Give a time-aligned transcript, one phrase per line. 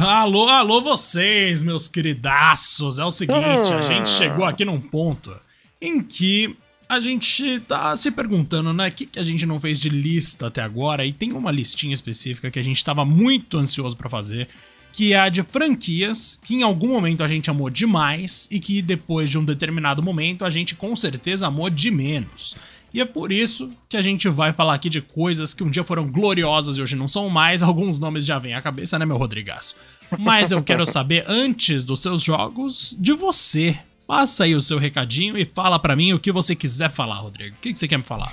[0.00, 2.98] Alô, alô vocês, meus queridaços.
[2.98, 4.18] É o seguinte, a gente Hum.
[4.18, 5.32] chegou aqui num ponto
[5.80, 6.56] em que
[6.88, 10.48] a gente tá se perguntando, né, o que, que a gente não fez de lista
[10.48, 14.48] até agora, e tem uma listinha específica que a gente tava muito ansioso pra fazer,
[14.92, 18.82] que é a de franquias que em algum momento a gente amou demais e que
[18.82, 22.56] depois de um determinado momento a gente com certeza amou de menos.
[22.94, 25.82] E é por isso que a gente vai falar aqui de coisas que um dia
[25.82, 27.60] foram gloriosas e hoje não são mais.
[27.64, 29.74] Alguns nomes já vêm à cabeça, né, meu Rodrigaço?
[30.16, 33.76] Mas eu quero saber, antes dos seus jogos, de você.
[34.06, 37.56] Passa aí o seu recadinho e fala pra mim o que você quiser falar, Rodrigo.
[37.56, 38.32] O que, que você quer me falar?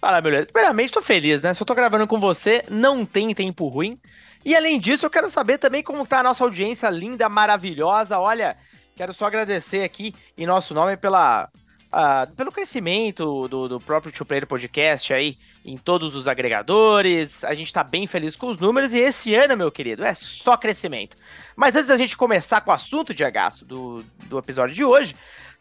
[0.00, 0.46] Fala, beleza.
[0.46, 1.52] Primeiramente, tô feliz, né?
[1.52, 3.98] Se eu tô gravando com você, não tem tempo ruim.
[4.44, 8.18] E além disso, eu quero saber também como tá a nossa audiência linda, maravilhosa.
[8.18, 8.56] Olha,
[8.96, 11.50] quero só agradecer aqui em nosso nome pela,
[11.96, 17.44] ah, pelo crescimento do, do próprio Two Player Podcast aí em todos os agregadores.
[17.44, 20.56] A gente tá bem feliz com os números e esse ano, meu querido, é só
[20.56, 21.16] crescimento.
[21.54, 25.14] Mas antes da gente começar com o assunto de agasto do, do episódio de hoje,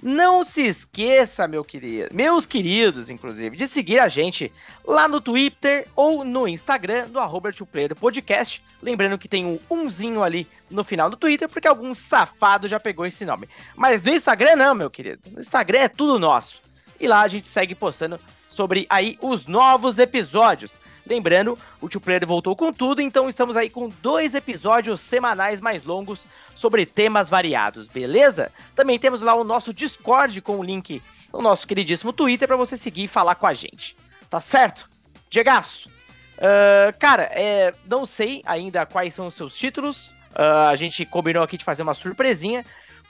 [0.04, 4.52] não se esqueça, meu querido, meus queridos, inclusive, de seguir a gente
[4.86, 7.52] lá no Twitter ou no Instagram, no arroba
[7.98, 8.62] Podcast.
[8.82, 13.06] Lembrando que tem um umzinho ali no final do Twitter, porque algum safado já pegou
[13.06, 13.48] esse nome.
[13.78, 15.22] Mas no Instagram não, meu querido.
[15.32, 16.62] No Instagram é tudo nosso.
[17.00, 18.20] E lá a gente segue postando
[18.54, 20.80] sobre aí os novos episódios.
[21.06, 25.84] Lembrando, o Tio Player voltou com tudo, então estamos aí com dois episódios semanais mais
[25.84, 28.52] longos sobre temas variados, beleza?
[28.74, 31.02] Também temos lá o nosso Discord com o link
[31.34, 33.98] no nosso queridíssimo Twitter para você seguir e falar com a gente.
[34.30, 34.90] Tá certo?
[35.30, 35.90] Diegaço,
[36.38, 40.14] ah, cara, é, não sei ainda quais são os seus títulos.
[40.36, 42.66] Ah, a gente combinou aqui de fazer uma surpresinha,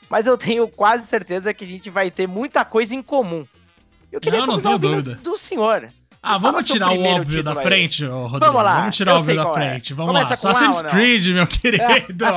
[0.10, 3.48] mas eu tenho quase certeza que a gente vai ter muita coisa em comum.
[4.14, 5.16] Eu queria não começar tenho dúvida.
[5.16, 5.90] do senhor.
[6.22, 8.40] Ah, vamos tirar o óbvio da frente, Rodrigo.
[8.40, 9.54] Vamos lá, Vamos tirar o óbvio da é.
[9.54, 9.94] frente.
[9.94, 10.24] Vamos lá.
[10.24, 10.90] Começa com A Assassin's não?
[10.92, 12.26] Creed, meu querido.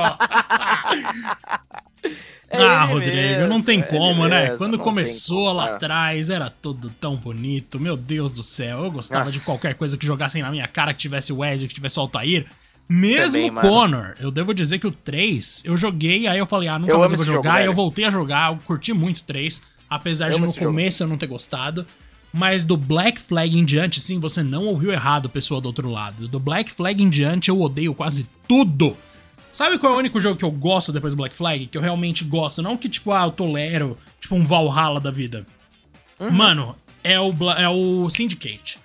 [2.49, 4.43] É ah, Rodrigo, não tem mesmo, é como, né?
[4.43, 5.75] mesmo, Quando não começou lá Ah.
[5.75, 7.77] atrás, era tudo tão bonito.
[7.77, 8.85] Meu Deus do céu.
[8.85, 9.33] Eu gostava Nossa.
[9.33, 12.03] de qualquer coisa que jogassem na minha cara, que tivesse o Wesley, que tivesse o
[12.03, 12.45] Altair.
[12.87, 13.69] Mesmo Também, o mano.
[13.69, 16.99] Connor, eu devo dizer que o 3, eu joguei, aí eu falei, ah, nunca Eu
[16.99, 19.23] mais eu vou esse jogo, jogar, e eu voltei a jogar, eu curti muito o
[19.23, 20.67] 3, apesar de no esse jogo.
[20.67, 21.85] começo eu não ter gostado.
[22.33, 26.27] Mas do Black Flag em diante, sim, você não ouviu errado, pessoa do outro lado.
[26.27, 28.95] Do Black Flag em diante, eu odeio quase tudo.
[29.49, 31.67] Sabe qual é o único jogo que eu gosto depois do Black Flag?
[31.67, 32.61] Que eu realmente gosto.
[32.61, 35.47] Não que, tipo, ah, eu tolero, tipo, um Valhalla da vida.
[36.19, 36.29] Uhum.
[36.29, 38.77] Mano, é o, é o Syndicate.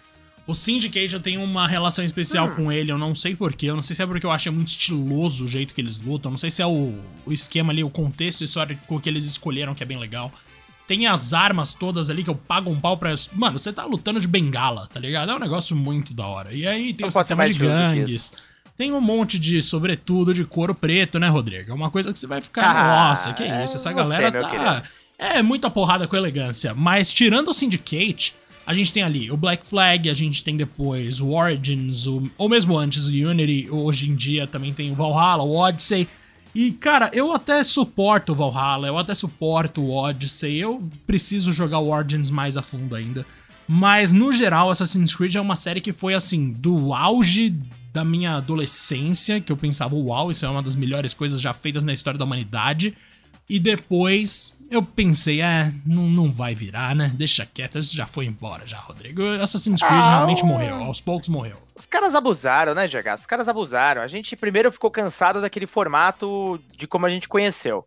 [0.46, 2.54] O Syndicate eu tenho uma relação especial Hum.
[2.54, 3.66] com ele, eu não sei porquê.
[3.66, 6.30] Eu não sei se é porque eu acho muito estiloso o jeito que eles lutam.
[6.30, 6.94] Não sei se é o,
[7.26, 10.32] o esquema ali, o contexto histórico que eles escolheram, que é bem legal.
[10.92, 13.14] Tem as armas todas ali que eu pago um pau pra.
[13.32, 15.30] Mano, você tá lutando de bengala, tá ligado?
[15.30, 16.52] É um negócio muito da hora.
[16.52, 18.34] E aí tem Não o sistema de gangues.
[18.76, 21.70] Tem um monte de, sobretudo, de couro preto, né, Rodrigo?
[21.70, 22.64] É uma coisa que você vai ficar.
[22.64, 24.82] Ah, Nossa, que é isso, essa galera meu tá.
[25.18, 26.74] É muita porrada com elegância.
[26.74, 28.34] Mas tirando o Syndicate,
[28.66, 32.50] a gente tem ali o Black Flag, a gente tem depois o Origins, o, ou
[32.50, 36.06] mesmo antes o Unity, hoje em dia também tem o Valhalla, o Odyssey.
[36.54, 41.90] E, cara, eu até suporto Valhalla, eu até suporto o Odyssey, eu preciso jogar o
[41.90, 43.24] Origins mais a fundo ainda.
[43.66, 47.54] Mas, no geral, Assassin's Creed é uma série que foi, assim, do auge
[47.92, 51.84] da minha adolescência, que eu pensava, uau, isso é uma das melhores coisas já feitas
[51.84, 52.94] na história da humanidade.
[53.48, 57.12] E depois eu pensei, é, não, não vai virar, né?
[57.14, 59.22] Deixa quieto, isso já foi embora já, Rodrigo.
[59.40, 61.58] Assassin's Creed Ah, realmente morreu, aos poucos morreu.
[61.74, 63.14] Os caras abusaram, né, GH?
[63.14, 64.00] Os caras abusaram.
[64.00, 67.84] A gente primeiro ficou cansado daquele formato de como a gente conheceu.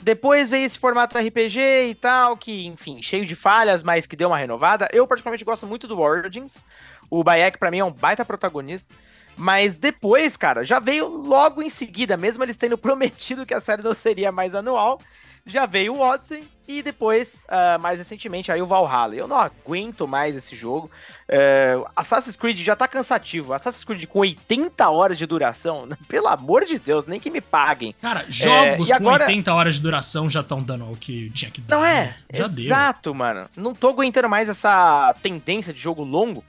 [0.00, 4.28] Depois veio esse formato RPG e tal, que, enfim, cheio de falhas, mas que deu
[4.28, 4.88] uma renovada.
[4.92, 6.64] Eu, particularmente, gosto muito do Origins.
[7.10, 8.92] O Bayek, pra mim, é um baita protagonista.
[9.36, 13.82] Mas depois, cara, já veio logo em seguida, mesmo eles tendo prometido que a série
[13.82, 15.00] não seria mais anual,
[15.46, 19.14] já veio o Odyssey e depois, ah, mais recentemente, aí o Valhalla.
[19.14, 20.90] Eu não aguento mais esse jogo.
[21.26, 23.54] É, Assassin's Creed já tá cansativo.
[23.54, 27.94] Assassin's Creed com 80 horas de duração, pelo amor de Deus, nem que me paguem.
[28.02, 31.60] Cara, jogos agora- com 80 horas de duração já estão dando o que tinha que
[31.62, 31.76] dar.
[31.76, 32.04] Não é?
[32.06, 32.16] né?
[32.34, 32.64] Já deu.
[32.64, 33.48] Exato, mano.
[33.56, 36.44] Não tô aguentando mais essa tendência de jogo longo.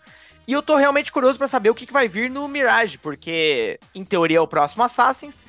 [0.49, 3.79] E eu tô realmente curioso pra saber o que, que vai vir no Mirage, porque,
[3.93, 5.43] em teoria, é o próximo Assassins.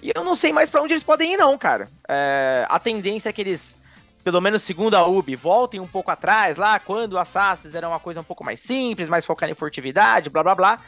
[0.00, 1.88] E eu não sei mais pra onde eles podem ir, não, cara.
[2.08, 3.76] É, a tendência é que eles,
[4.22, 7.98] pelo menos segundo a Ubi, voltem um pouco atrás, lá quando o Assassins era uma
[7.98, 10.80] coisa um pouco mais simples, mais focada em furtividade, blá blá blá.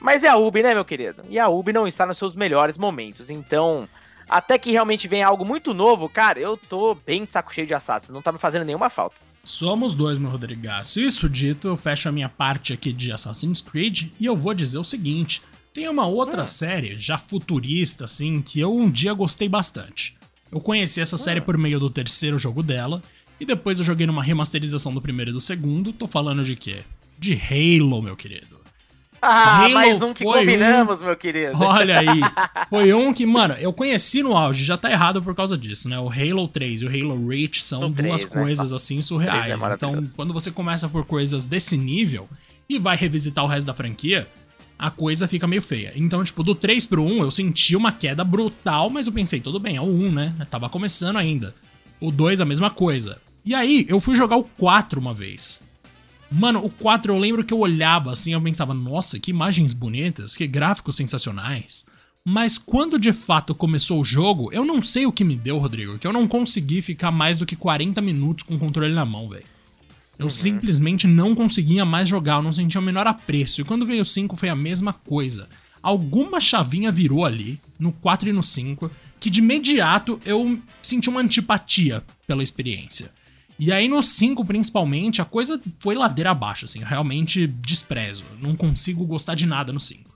[0.00, 1.22] Mas é a Ubi, né, meu querido?
[1.28, 3.30] E a Ubi não está nos seus melhores momentos.
[3.30, 3.88] Então,
[4.28, 7.74] até que realmente venha algo muito novo, cara, eu tô bem de saco cheio de
[7.74, 8.10] Assassins.
[8.10, 9.14] Não tá me fazendo nenhuma falta.
[9.44, 10.98] Somos dois, meu Rodrigaço.
[11.00, 14.78] Isso dito, eu fecho a minha parte aqui de Assassin's Creed e eu vou dizer
[14.78, 15.42] o seguinte:
[15.72, 16.46] Tem uma outra Hum.
[16.46, 20.16] série, já futurista, assim, que eu um dia gostei bastante.
[20.50, 21.44] Eu conheci essa série Hum.
[21.44, 23.02] por meio do terceiro jogo dela,
[23.40, 25.92] e depois eu joguei numa remasterização do primeiro e do segundo.
[25.92, 26.82] Tô falando de quê?
[27.18, 28.53] De Halo, meu querido.
[29.26, 31.56] Ah, Halo mais um que combinamos, meu querido.
[31.58, 32.20] Olha aí.
[32.68, 35.98] Foi um que, mano, eu conheci no auge, já tá errado por causa disso, né?
[35.98, 38.42] O Halo 3 e o Halo Reach são duas 3, né?
[38.42, 39.46] coisas assim o 3 é surreais.
[39.46, 40.14] então, maravilhoso.
[40.14, 42.28] quando você começa por coisas desse nível
[42.68, 44.28] e vai revisitar o resto da franquia,
[44.78, 45.92] a coisa fica meio feia.
[45.96, 49.58] Então, tipo, do 3 pro 1, eu senti uma queda brutal, mas eu pensei, tudo
[49.58, 50.34] bem, é o 1, né?
[50.50, 51.54] Tava começando ainda.
[51.98, 53.18] O 2, a mesma coisa.
[53.42, 55.62] E aí, eu fui jogar o 4 uma vez.
[56.36, 60.36] Mano, o 4 eu lembro que eu olhava assim, eu pensava, nossa, que imagens bonitas,
[60.36, 61.86] que gráficos sensacionais.
[62.24, 65.96] Mas quando de fato começou o jogo, eu não sei o que me deu, Rodrigo,
[65.96, 69.28] que eu não consegui ficar mais do que 40 minutos com o controle na mão,
[69.28, 69.44] velho.
[70.18, 73.60] Eu simplesmente não conseguia mais jogar, eu não sentia o menor apreço.
[73.60, 75.48] E quando veio o 5 foi a mesma coisa.
[75.80, 78.90] Alguma chavinha virou ali, no 4 e no 5,
[79.20, 83.12] que de imediato eu senti uma antipatia pela experiência.
[83.58, 88.24] E aí no 5, principalmente, a coisa foi ladeira abaixo, assim, eu realmente desprezo.
[88.40, 90.12] Não consigo gostar de nada no 5.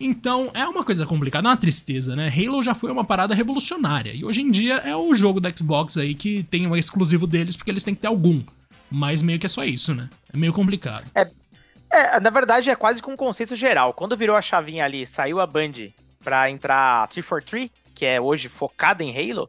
[0.00, 2.28] Então, é uma coisa complicada, é uma tristeza, né?
[2.28, 4.12] Halo já foi uma parada revolucionária.
[4.12, 7.56] E hoje em dia é o jogo da Xbox aí que tem o exclusivo deles,
[7.56, 8.42] porque eles têm que ter algum.
[8.90, 10.10] Mas meio que é só isso, né?
[10.32, 11.04] É meio complicado.
[11.14, 13.94] É, na verdade é quase com um consenso geral.
[13.94, 15.72] Quando virou a chavinha ali, saiu a Band
[16.24, 19.48] pra entrar 343, que é hoje focada em Halo,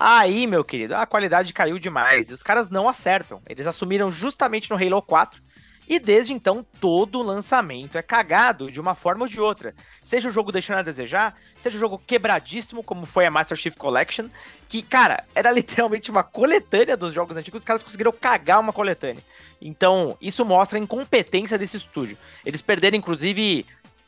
[0.00, 2.30] aí, meu querido, a qualidade caiu demais.
[2.30, 3.42] E os caras não acertam.
[3.46, 5.42] Eles assumiram justamente no Halo 4.
[5.86, 9.74] E desde então, todo lançamento é cagado de uma forma ou de outra.
[10.04, 13.76] Seja o jogo deixando a desejar, seja o jogo quebradíssimo, como foi a Master Chief
[13.76, 14.28] Collection,
[14.68, 19.22] que, cara, era literalmente uma coletânea dos jogos antigos, os caras conseguiram cagar uma coletânea.
[19.60, 22.16] Então, isso mostra a incompetência desse estúdio.
[22.46, 23.66] Eles perderam, inclusive,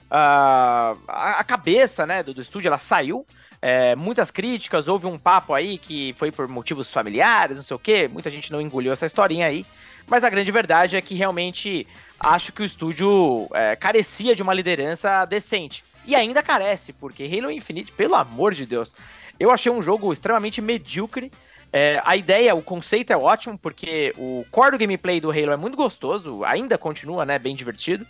[0.09, 3.27] a, a cabeça né, do, do estúdio, ela saiu.
[3.64, 7.79] É, muitas críticas, houve um papo aí que foi por motivos familiares, não sei o
[7.79, 9.64] que, muita gente não engoliu essa historinha aí.
[10.05, 11.87] Mas a grande verdade é que realmente
[12.19, 15.85] acho que o estúdio é, carecia de uma liderança decente.
[16.05, 18.97] E ainda carece, porque Halo Infinite, pelo amor de Deus,
[19.38, 21.31] eu achei um jogo extremamente medíocre.
[21.73, 25.56] É, a ideia, o conceito é ótimo, porque o core do gameplay do Halo é
[25.56, 28.05] muito gostoso, ainda continua, né, bem divertido.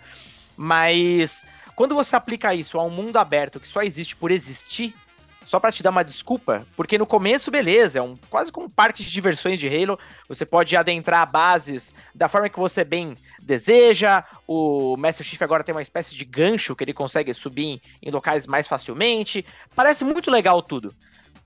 [0.57, 1.45] Mas
[1.77, 4.95] quando você aplica isso a um mundo aberto que só existe por existir,
[5.45, 8.71] só pra te dar uma desculpa, porque no começo, beleza, é um, quase como um
[8.71, 9.99] parque de diversões de Halo,
[10.29, 15.75] você pode adentrar bases da forma que você bem deseja, o Master Chief agora tem
[15.75, 19.45] uma espécie de gancho que ele consegue subir em, em locais mais facilmente,
[19.75, 20.95] parece muito legal tudo.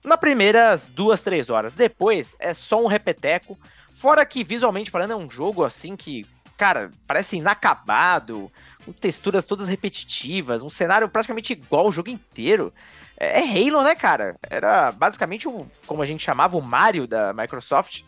[0.04, 3.58] Na primeiras duas, três horas, depois é só um repeteco,
[3.92, 6.25] fora que visualmente falando é um jogo assim que,
[6.56, 8.50] cara, parece inacabado,
[8.85, 12.73] com texturas todas repetitivas, um cenário praticamente igual o jogo inteiro.
[13.19, 14.37] É, é Halo, né, cara?
[14.43, 18.03] Era basicamente o, como a gente chamava, o Mario da Microsoft.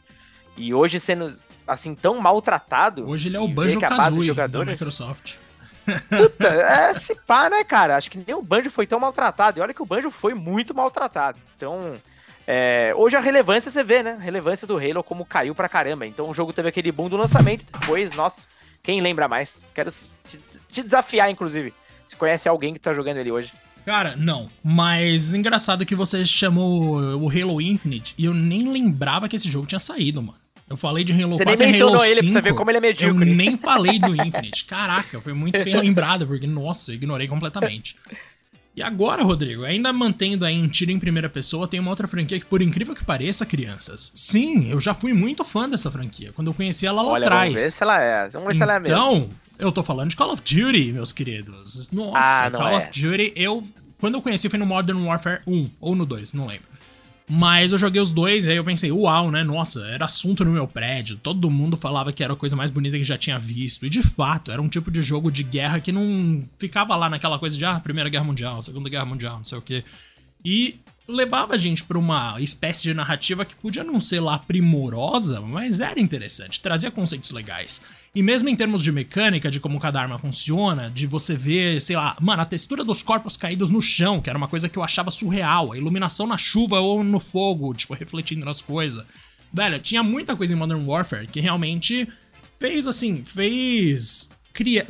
[0.56, 1.33] E hoje sendo
[1.67, 3.09] assim tão maltratado.
[3.09, 5.37] Hoje ele é o Banjo Kazooie da jogadores- Microsoft.
[6.09, 7.97] Puta, é se pá, né, cara?
[7.97, 9.59] Acho que nem o Banjo foi tão maltratado.
[9.59, 11.39] E olha que o Banjo foi muito maltratado.
[11.56, 11.99] Então,
[12.50, 14.17] é, hoje a relevância você vê, né?
[14.19, 16.06] A relevância do Halo como caiu pra caramba.
[16.06, 17.67] Então o jogo teve aquele boom do lançamento.
[17.79, 18.49] Depois, nossa,
[18.83, 19.62] quem lembra mais?
[19.75, 21.75] Quero te, te desafiar, inclusive.
[22.06, 23.53] Se conhece alguém que tá jogando ele hoje.
[23.85, 24.49] Cara, não.
[24.65, 29.67] Mas engraçado que você chamou o Halo Infinite e eu nem lembrava que esse jogo
[29.67, 30.39] tinha saído, mano.
[30.70, 32.11] Eu falei de Halo Você 4 nem e Halo mencionou 5.
[32.13, 33.34] ele pra você ver como ele é Eu medíocre.
[33.34, 34.65] nem falei do Infinite.
[34.67, 37.96] Caraca, foi muito bem lembrado, porque, nossa, eu ignorei completamente.
[38.79, 42.39] E agora, Rodrigo, ainda mantendo aí em tiro em primeira pessoa, tem uma outra franquia
[42.39, 44.13] que, por incrível que pareça, crianças.
[44.15, 47.49] Sim, eu já fui muito fã dessa franquia, quando eu conheci ela lá Olha, atrás.
[47.53, 48.29] vamos ver se ela é.
[48.29, 48.97] Vamos ver se ela é mesmo.
[48.97, 51.91] Então, eu tô falando de Call of Duty, meus queridos.
[51.91, 52.77] Nossa, Ah, Call é.
[52.77, 53.65] of Duty, eu.
[53.99, 56.68] Quando eu conheci foi no Modern Warfare 1 ou no 2, não lembro.
[57.29, 59.44] Mas eu joguei os dois e aí eu pensei, uau, né?
[59.44, 61.17] Nossa, era assunto no meu prédio.
[61.17, 63.85] Todo mundo falava que era a coisa mais bonita que já tinha visto.
[63.85, 67.39] E de fato, era um tipo de jogo de guerra que não ficava lá naquela
[67.39, 69.85] coisa de, ah, Primeira Guerra Mundial, Segunda Guerra Mundial, não sei o quê.
[70.43, 75.41] E levava a gente pra uma espécie de narrativa que podia não ser lá primorosa,
[75.41, 77.81] mas era interessante, trazia conceitos legais.
[78.15, 81.96] E mesmo em termos de mecânica, de como cada arma funciona, de você ver, sei
[81.96, 84.82] lá, mano, a textura dos corpos caídos no chão, que era uma coisa que eu
[84.82, 89.05] achava surreal, a iluminação na chuva ou no fogo, tipo, refletindo nas coisas.
[89.50, 92.06] Velho, tinha muita coisa em Modern Warfare que realmente
[92.58, 94.31] fez assim, fez.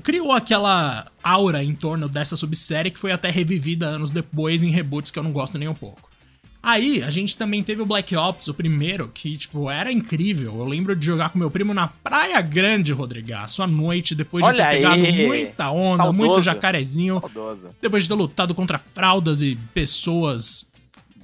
[0.02, 5.12] Criou aquela aura em torno dessa subsérie que foi até revivida anos depois em reboots
[5.12, 6.07] que eu não gosto nem um pouco.
[6.62, 10.56] Aí, a gente também teve o Black Ops, o primeiro, que, tipo, era incrível.
[10.58, 14.50] Eu lembro de jogar com meu primo na Praia Grande, Rodrigaço, à noite, depois de
[14.50, 15.26] Olha ter pegado aí.
[15.26, 16.12] muita onda, Saudoso.
[16.12, 17.70] muito jacarezinho, Saudoso.
[17.80, 20.68] depois de ter lutado contra fraldas e pessoas,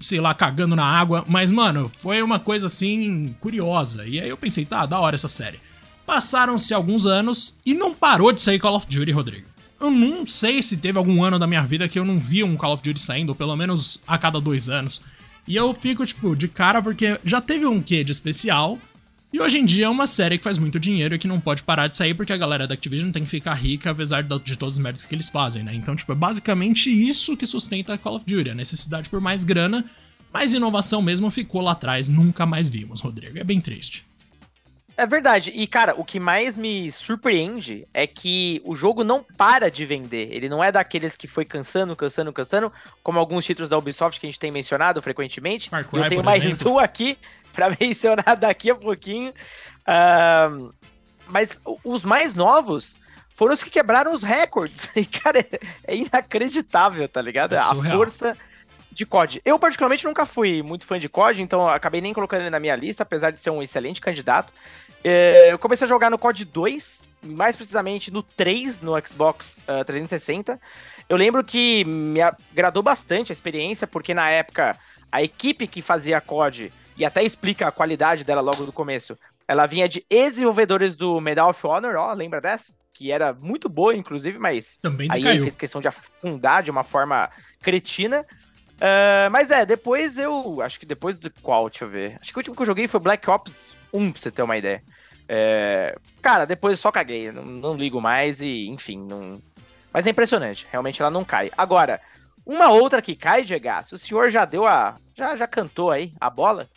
[0.01, 1.25] sei lá, cagando na água.
[1.27, 4.07] Mas, mano, foi uma coisa, assim, curiosa.
[4.07, 5.59] E aí eu pensei, tá, da hora essa série.
[6.07, 9.49] Passaram-se alguns anos e não parou de sair Call of Duty, Rodrigo.
[9.81, 12.57] Eu não sei se teve algum ano da minha vida que eu não via um
[12.57, 15.01] Call of Duty saindo, ou pelo menos a cada dois anos.
[15.47, 18.79] E eu fico, tipo, de cara porque já teve um quê de especial.
[19.33, 21.63] E hoje em dia é uma série que faz muito dinheiro e que não pode
[21.63, 24.75] parar de sair porque a galera da Activision tem que ficar rica apesar de todas
[24.75, 25.75] as merdas que eles fazem, né?
[25.75, 29.85] Então, tipo, é basicamente isso que sustenta Call of Duty, a necessidade por mais grana,
[30.33, 33.37] mas inovação mesmo ficou lá atrás, nunca mais vimos, Rodrigo.
[33.37, 34.05] É bem triste.
[34.97, 35.51] É verdade.
[35.55, 40.29] E, cara, o que mais me surpreende é que o jogo não para de vender.
[40.33, 42.73] Ele não é daqueles que foi cansando, cansando, cansando,
[43.03, 45.69] como alguns títulos da Ubisoft que a gente tem mencionado frequentemente.
[45.69, 46.75] Far Cry, eu tenho mais exemplo.
[46.75, 47.19] um aqui
[47.53, 49.35] pra mencionar daqui a pouquinho.
[49.87, 50.71] Ahn,
[51.27, 52.97] mas os mais novos
[53.31, 54.91] foram os que quebraram os recordes.
[54.95, 55.45] E, cara,
[55.85, 57.55] é, inacreditável, tá ligado?
[57.55, 58.37] É a força
[58.95, 59.43] de COD.
[59.45, 62.77] Eu, particularmente, nunca fui muito fã de COD, então acabei nem colocando ele na minha
[62.77, 64.53] lista, apesar de ser um excelente candidato.
[65.05, 69.85] É, eu comecei a jogar no COD 2, mais precisamente no 3, no Xbox ah,
[69.85, 70.59] 360.
[71.09, 74.79] Eu lembro que me agradou bastante a experiência, porque na época
[75.13, 79.67] a equipe que fazia COD, e até explica a qualidade dela logo no começo, ela
[79.67, 82.73] vinha de ex-desenvolvedores do Medal of Honor, ó, lembra dessa?
[82.93, 85.43] Que era muito boa, inclusive, mas Também Aí decaiu.
[85.43, 87.31] fez questão de afundar de uma forma
[87.61, 88.25] cretina.
[88.81, 90.61] Ah, mas é, depois eu.
[90.61, 92.19] Acho que depois do qual, deixa eu ver.
[92.21, 94.57] Acho que o último que eu joguei foi Black Ops 1, pra você ter uma
[94.57, 94.83] ideia.
[95.29, 97.33] É, cara, depois eu só caguei.
[97.33, 99.41] Não, não ligo mais e, enfim, não.
[99.93, 101.51] Mas é impressionante, realmente ela não cai.
[101.57, 102.01] Agora,
[102.45, 104.97] uma outra que cai, Diego, o senhor já deu a.
[105.15, 106.69] Já, já cantou aí a bola.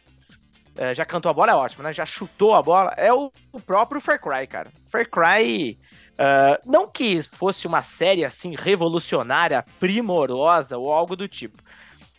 [0.77, 1.91] É, já cantou a bola é ótimo, né?
[1.91, 2.93] Já chutou a bola.
[2.95, 4.71] É o, o próprio Far Cry, cara.
[4.85, 5.77] Far Cry.
[6.17, 11.57] ah, não que fosse uma série assim revolucionária, primorosa ou algo do tipo.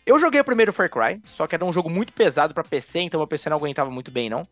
[0.09, 3.01] Eu joguei o primeiro Far Cry, só que era um jogo muito pesado pra PC,
[3.01, 4.47] então meu PC não aguentava muito bem, não.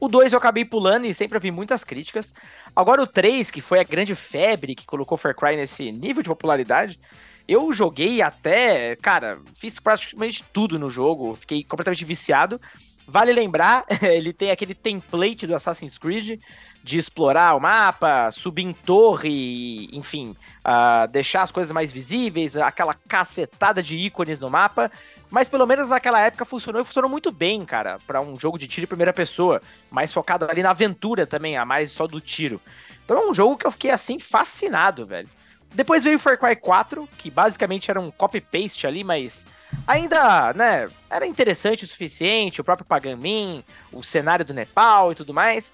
[0.00, 2.34] O 2 eu acabei pulando e sempre ouvi muitas críticas.
[2.74, 6.30] Agora o 3, que foi a grande febre que colocou Far Cry nesse nível de
[6.30, 6.98] popularidade,
[7.46, 12.58] eu joguei até, cara, fiz praticamente tudo no jogo, fiquei completamente viciado.
[13.06, 16.40] Vale lembrar, ele tem aquele template do Assassin's Creed
[16.84, 22.94] de explorar o mapa, subir em torre, enfim, ah, deixar as coisas mais visíveis, aquela
[22.94, 24.90] cacetada de ícones no mapa.
[25.30, 28.68] Mas pelo menos naquela época funcionou e funcionou muito bem, cara, para um jogo de
[28.68, 32.60] tiro em primeira pessoa, mais focado ali na aventura também, a mais só do tiro.
[33.04, 35.28] Então é um jogo que eu fiquei assim fascinado, velho.
[35.74, 39.46] Depois veio o Far Cry 4, que basicamente era um copy-paste ali, mas
[39.86, 45.32] ainda, né, era interessante o suficiente, o próprio Pagamin, o cenário do Nepal e tudo
[45.32, 45.72] mais.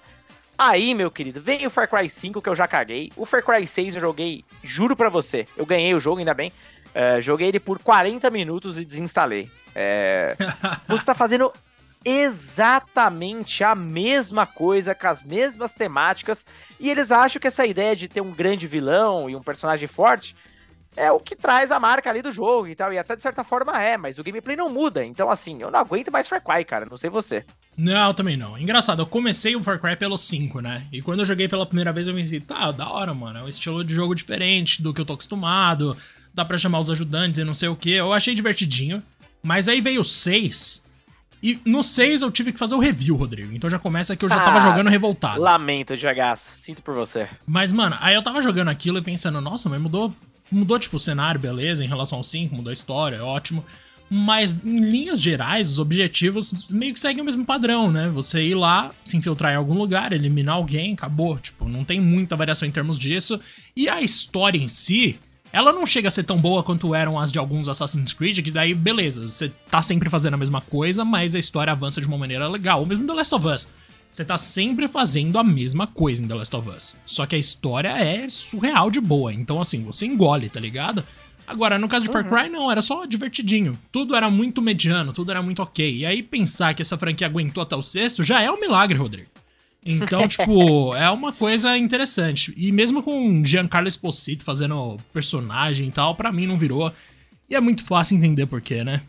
[0.57, 3.11] Aí, meu querido, veio o Far Cry 5 que eu já caguei.
[3.15, 6.51] O Far Cry 6 eu joguei, juro pra você, eu ganhei o jogo, ainda bem.
[6.93, 9.49] É, joguei ele por 40 minutos e desinstalei.
[9.75, 10.35] É,
[10.87, 11.51] você tá fazendo
[12.05, 16.45] exatamente a mesma coisa, com as mesmas temáticas,
[16.79, 20.35] e eles acham que essa ideia de ter um grande vilão e um personagem forte
[20.95, 23.43] é o que traz a marca ali do jogo e tal, e até de certa
[23.43, 26.65] forma é, mas o gameplay não muda, então assim, eu não aguento mais Far Cry,
[26.65, 27.45] cara, não sei você.
[27.81, 28.57] Não, também não.
[28.57, 30.85] Engraçado, eu comecei o Far Cry pelo 5, né?
[30.91, 33.39] E quando eu joguei pela primeira vez, eu pensei, tá, da hora, mano.
[33.39, 35.95] É um estilo de jogo diferente do que eu tô acostumado.
[36.33, 37.91] Dá pra chamar os ajudantes e não sei o que.
[37.91, 39.01] Eu achei divertidinho.
[39.41, 40.83] Mas aí veio o 6.
[41.41, 43.53] E no 6 eu tive que fazer o review, Rodrigo.
[43.53, 45.41] Então já começa que eu já tava Ah, jogando revoltado.
[45.41, 47.29] Lamento, Jagaço, sinto por você.
[47.47, 50.13] Mas, mano, aí eu tava jogando aquilo e pensando, nossa, mas mudou.
[50.51, 53.63] Mudou, tipo, o cenário, beleza, em relação ao 5, mudou a história, é ótimo.
[54.09, 58.09] Mas, em linhas gerais, os objetivos meio que seguem o mesmo padrão, né?
[58.09, 61.37] Você ir lá, se infiltrar em algum lugar, eliminar alguém, acabou.
[61.37, 63.39] Tipo, não tem muita variação em termos disso.
[63.75, 65.19] E a história em si,
[65.51, 68.51] ela não chega a ser tão boa quanto eram as de alguns Assassin's Creed, que
[68.51, 72.17] daí, beleza, você tá sempre fazendo a mesma coisa, mas a história avança de uma
[72.17, 72.79] maneira legal.
[72.79, 73.67] Ou mesmo The Last of Us.
[74.11, 76.95] Você tá sempre fazendo a mesma coisa em The Last of Us.
[77.05, 79.31] Só que a história é surreal de boa.
[79.31, 81.03] Então, assim, você engole, tá ligado?
[81.45, 83.77] Agora, no caso de Far Cry, não, era só divertidinho.
[83.91, 85.97] Tudo era muito mediano, tudo era muito ok.
[85.97, 89.29] E aí, pensar que essa franquia aguentou até o sexto já é um milagre, Rodrigo.
[89.85, 92.53] Então, tipo, é uma coisa interessante.
[92.57, 96.93] E mesmo com Giancarlo Esposito fazendo personagem e tal, pra mim não virou.
[97.49, 99.01] E é muito fácil entender por quê, né?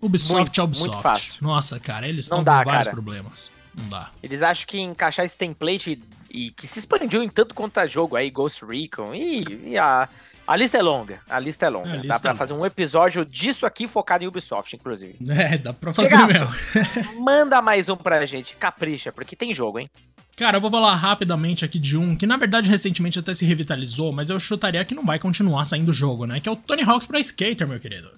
[0.00, 0.90] Ubisoft Muito, é Ubisoft.
[0.90, 1.42] muito fácil.
[1.42, 2.94] Nossa, cara, eles Não estão dá, com vários cara.
[2.96, 3.50] problemas.
[3.74, 4.10] Não dá.
[4.22, 7.86] Eles acham que encaixar esse template e, e que se expandiu em tanto quanto a
[7.86, 10.08] jogo aí, Ghost Recon e, e a
[10.48, 11.94] A lista é longa, a lista é longa.
[11.96, 15.14] Lista dá pra é fazer um episódio disso aqui focado em Ubisoft, inclusive.
[15.28, 16.48] É, dá pra fazer mesmo.
[17.22, 19.90] manda mais um pra gente, capricha, porque tem jogo, hein?
[20.38, 24.10] Cara, eu vou falar rapidamente aqui de um que na verdade recentemente até se revitalizou,
[24.10, 26.40] mas eu chutaria que não vai continuar saindo o jogo, né?
[26.40, 28.10] Que é o Tony Hawk's Pro Skater, meu querido.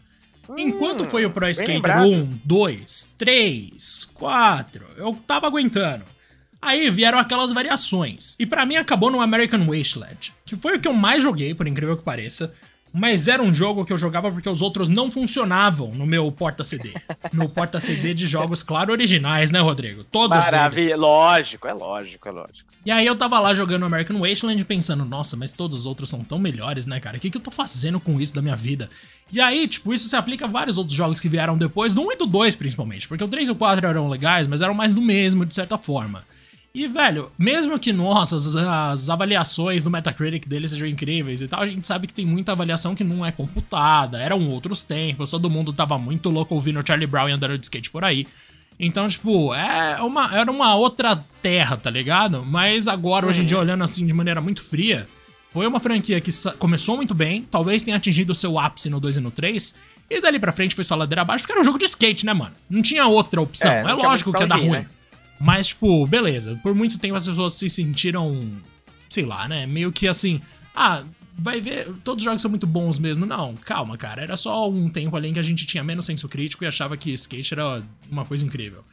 [0.49, 6.05] Hum, Enquanto foi o Pro Skater 1, 2, 3, 4, eu tava aguentando.
[6.63, 8.37] Aí vieram aquelas variações.
[8.39, 11.67] E para mim acabou no American Wasteland, que foi o que eu mais joguei, por
[11.67, 12.53] incrível que pareça.
[12.93, 16.93] Mas era um jogo que eu jogava porque os outros não funcionavam no meu porta-CD.
[17.33, 20.03] no porta-CD de jogos, claro, originais, né, Rodrigo?
[20.03, 20.91] Todos Maravilha.
[20.91, 20.99] Eles.
[20.99, 22.71] Lógico, é lógico, é lógico.
[22.85, 26.25] E aí eu tava lá jogando American Wasteland pensando, nossa, mas todos os outros são
[26.25, 27.17] tão melhores, né, cara?
[27.17, 28.91] O que, que eu tô fazendo com isso da minha vida?
[29.33, 32.13] E aí, tipo, isso se aplica a vários outros jogos que vieram depois, do 1
[32.13, 34.93] e do 2 principalmente, porque o 3 e o 4 eram legais, mas eram mais
[34.93, 36.25] do mesmo, de certa forma.
[36.73, 41.63] E, velho, mesmo que, nossa, as, as, avaliações do Metacritic dele sejam incríveis e tal,
[41.63, 45.51] a gente sabe que tem muita avaliação que não é computada, eram outros tempos, todo
[45.51, 48.25] mundo tava muito louco ouvindo Charlie Brown e andando de skate por aí.
[48.79, 52.45] Então, tipo, é uma, era uma outra terra, tá ligado?
[52.45, 53.65] Mas agora, hoje em dia, uhum.
[53.65, 55.09] olhando assim de maneira muito fria,
[55.53, 59.17] foi uma franquia que começou muito bem, talvez tenha atingido o seu ápice no 2
[59.17, 59.75] e no 3,
[60.09, 62.33] e dali pra frente foi só ladeira abaixo, porque era um jogo de skate, né,
[62.33, 62.53] mano?
[62.71, 63.71] Não tinha outra opção.
[63.71, 64.71] É, é lógico que ia dar ruim.
[64.71, 64.87] Né?
[65.41, 66.61] Mas, tipo, beleza.
[66.63, 68.53] Por muito tempo as pessoas se sentiram,
[69.09, 69.67] sei lá, né?
[69.67, 70.43] Meio que assim,
[70.77, 71.03] ah,
[71.39, 73.25] vai ver, todos os jogos são muito bons mesmo.
[73.25, 74.23] Não, calma, cara.
[74.23, 76.97] Era só um tempo ali em que a gente tinha menos senso crítico e achava
[76.97, 78.85] que skate era uma coisa incrível.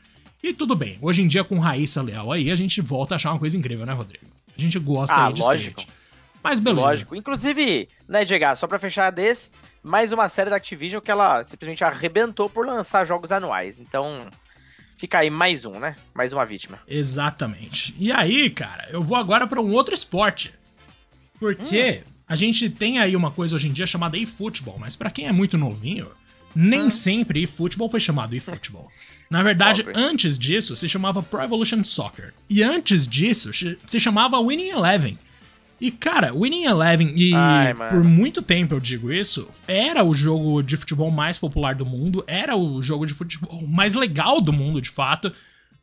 [0.41, 3.31] E tudo bem, hoje em dia com Raíssa Leal aí, a gente volta a achar
[3.31, 4.25] uma coisa incrível, né, Rodrigo?
[4.57, 5.79] A gente gosta ah, aí de lógico.
[5.81, 5.97] skate.
[6.41, 6.87] Mas beleza.
[6.87, 7.15] Lógico.
[7.15, 9.51] Inclusive, né, Diego, só pra fechar desse,
[9.83, 13.79] mais uma série da Activision que ela simplesmente arrebentou por lançar jogos anuais.
[13.79, 14.27] Então,
[14.97, 15.95] Fica aí mais um, né?
[16.13, 16.79] Mais uma vítima.
[16.87, 17.95] Exatamente.
[17.99, 20.53] E aí, cara, eu vou agora para um outro esporte.
[21.39, 22.11] Porque hum.
[22.27, 25.31] a gente tem aí uma coisa hoje em dia chamada eFootball, mas para quem é
[25.31, 26.09] muito novinho,
[26.55, 26.89] nem hum.
[26.89, 28.91] sempre eFootball foi chamado eFootball.
[29.29, 30.01] Na verdade, Pobre.
[30.01, 32.33] antes disso se chamava Pro Evolution Soccer.
[32.49, 35.19] E antes disso se chamava Winning Eleven.
[35.79, 40.63] E, cara, Winning Eleven, e Ai, por muito tempo eu digo isso, era o jogo
[40.63, 44.81] de futebol mais popular do mundo, era o jogo de futebol mais legal do mundo,
[44.81, 45.31] de fato.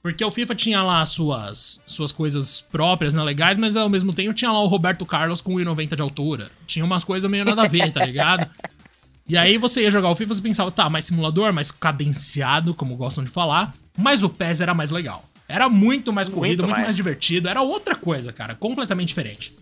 [0.03, 4.35] Porque o FIFA tinha lá suas, suas coisas próprias, né, legais, mas ao mesmo tempo
[4.35, 6.51] tinha lá o Roberto Carlos com 1,90 de altura.
[6.67, 8.47] Tinha umas coisas meio nada a ver, tá ligado?
[9.27, 12.95] E aí você ia jogar o FIFA e pensava, tá, mais simulador, mais cadenciado, como
[12.95, 15.25] gostam de falar, mas o PES era mais legal.
[15.49, 16.87] Era muito mais corrido, muito, muito mais.
[16.89, 19.57] mais divertido, era outra coisa, cara, completamente diferente.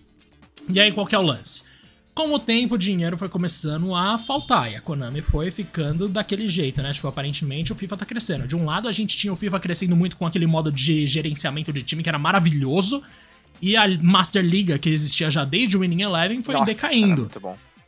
[0.69, 1.63] E aí, qual que é o lance?
[2.15, 6.47] Com o tempo, o dinheiro foi começando a faltar e a Konami foi ficando daquele
[6.47, 6.93] jeito, né?
[6.93, 8.47] Tipo, aparentemente o FIFA tá crescendo.
[8.47, 11.73] De um lado, a gente tinha o FIFA crescendo muito com aquele modo de gerenciamento
[11.73, 13.03] de time que era maravilhoso,
[13.63, 17.31] e a Master League, que existia já desde o Winning Eleven, foi Nossa, decaindo.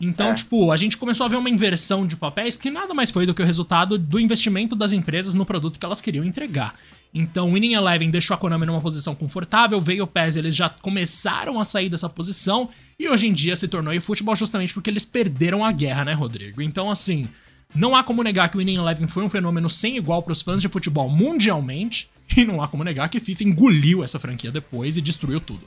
[0.01, 0.35] Então, é.
[0.35, 3.35] tipo, a gente começou a ver uma inversão de papéis que nada mais foi do
[3.35, 6.75] que o resultado do investimento das empresas no produto que elas queriam entregar.
[7.13, 11.61] Então, Winning Eleven deixou a Konami numa posição confortável, veio o PES, eles já começaram
[11.61, 15.65] a sair dessa posição, e hoje em dia se tornou eFootball justamente porque eles perderam
[15.65, 16.61] a guerra, né, Rodrigo?
[16.61, 17.29] Então, assim,
[17.73, 20.43] não há como negar que o Winning Eleven foi um fenômeno sem igual para os
[20.43, 24.97] fãs de futebol mundialmente, e não há como negar que FIFA engoliu essa franquia depois
[24.97, 25.65] e destruiu tudo.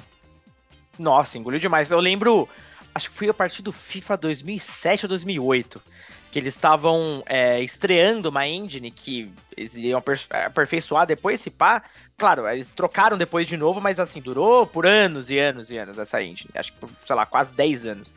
[1.00, 1.92] Nossa, engoliu demais.
[1.92, 2.50] Eu lembro,
[2.98, 5.82] acho que foi a partir do FIFA 2007 ou 2008
[6.30, 10.04] que eles estavam é, estreando uma engine que eles iriam
[10.46, 11.82] aperfeiçoar depois, se pá.
[12.18, 15.98] Claro, eles trocaram depois de novo, mas assim, durou por anos e anos e anos
[15.98, 16.50] essa engine.
[16.54, 18.16] Acho que por, sei lá, quase 10 anos.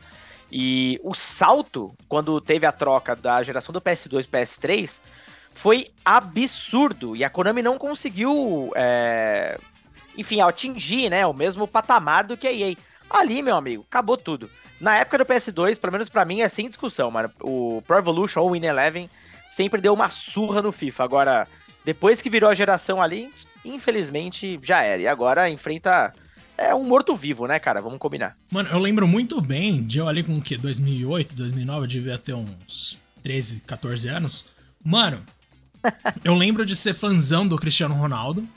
[0.51, 5.01] E o salto, quando teve a troca da geração do PS2 e PS3,
[5.49, 7.15] foi absurdo.
[7.15, 9.57] E a Konami não conseguiu, é,
[10.17, 12.75] enfim, atingir né, o mesmo patamar do que a EA.
[13.11, 14.49] Ali, meu amigo, acabou tudo.
[14.79, 17.29] Na época do PS2, pelo menos para mim, é sem discussão, mano.
[17.41, 19.09] O Pro Evolution ou o Win Eleven
[19.47, 21.03] sempre deu uma surra no FIFA.
[21.03, 21.47] Agora,
[21.83, 23.31] depois que virou a geração ali,
[23.65, 25.01] infelizmente já era.
[25.01, 26.13] E agora enfrenta
[26.57, 27.81] é um morto-vivo, né, cara?
[27.81, 28.37] Vamos combinar.
[28.49, 30.57] Mano, eu lembro muito bem de eu ali com o quê?
[30.57, 34.45] 2008, 2009, eu devia ter uns 13, 14 anos.
[34.83, 35.21] Mano,
[36.23, 38.47] eu lembro de ser fãzão do Cristiano Ronaldo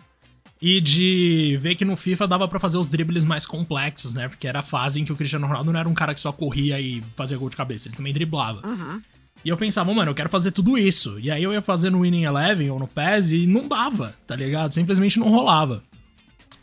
[0.66, 4.28] e de ver que no FIFA dava para fazer os dribles mais complexos, né?
[4.28, 6.32] Porque era a fase em que o Cristiano Ronaldo não era um cara que só
[6.32, 8.66] corria e fazia gol de cabeça, ele também driblava.
[8.66, 9.02] Uhum.
[9.44, 11.20] E eu pensava, mano, eu quero fazer tudo isso.
[11.20, 14.34] E aí eu ia fazer no Winning Eleven ou no PES e não dava, tá
[14.34, 14.72] ligado?
[14.72, 15.82] Simplesmente não rolava.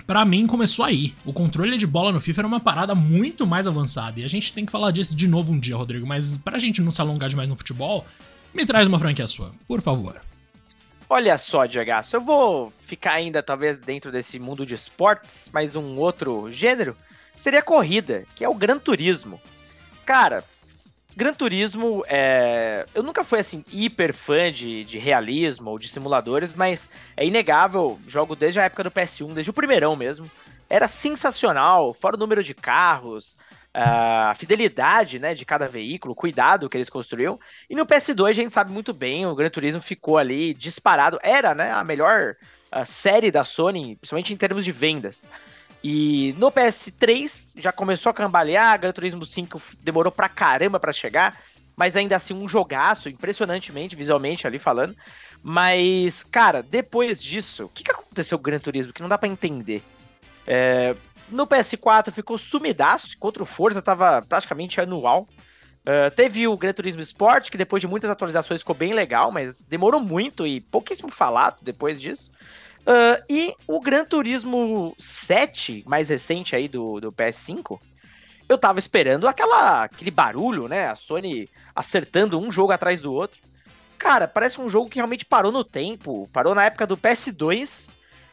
[0.07, 1.13] Para mim começou aí.
[1.23, 4.19] O controle de bola no FIFA era uma parada muito mais avançada.
[4.19, 6.07] E a gente tem que falar disso de novo um dia, Rodrigo.
[6.07, 8.03] Mas pra gente não se alongar demais no futebol,
[8.51, 10.19] me traz uma franquia sua, por favor.
[11.13, 15.99] Olha só, Diego, eu vou ficar ainda talvez dentro desse mundo de esportes, mas um
[15.99, 16.95] outro gênero
[17.35, 19.37] seria corrida, que é o Gran Turismo.
[20.05, 20.41] Cara,
[21.13, 22.85] Gran Turismo, é...
[22.95, 27.99] eu nunca fui assim hiper fã de, de realismo ou de simuladores, mas é inegável,
[28.07, 30.31] jogo desde a época do PS1, desde o primeirão mesmo.
[30.69, 33.37] Era sensacional, fora o número de carros,
[33.73, 37.39] a fidelidade né, de cada veículo, o cuidado que eles construíram.
[37.69, 41.19] E no PS2 a gente sabe muito bem, o Gran Turismo ficou ali disparado.
[41.23, 42.35] Era né, a melhor
[42.71, 45.27] a série da Sony, principalmente em termos de vendas.
[45.83, 51.41] E no PS3 já começou a cambalear, Gran Turismo 5 demorou pra caramba para chegar,
[51.75, 54.95] mas ainda assim um jogaço, impressionantemente, visualmente ali falando.
[55.41, 59.17] Mas, cara, depois disso, o que, que aconteceu com o Gran Turismo que não dá
[59.17, 59.83] para entender?
[60.45, 60.95] É,
[61.31, 65.27] no PS4 ficou sumidaço, contra o Forza tava praticamente anual.
[65.81, 69.63] Uh, teve o Gran Turismo Sport, que depois de muitas atualizações ficou bem legal, mas
[69.63, 72.29] demorou muito e pouquíssimo falado depois disso.
[72.81, 77.79] Uh, e o Gran Turismo 7, mais recente aí do, do PS5,
[78.47, 80.87] eu tava esperando aquela, aquele barulho, né?
[80.87, 83.39] A Sony acertando um jogo atrás do outro.
[83.97, 87.89] Cara, parece um jogo que realmente parou no tempo, parou na época do PS2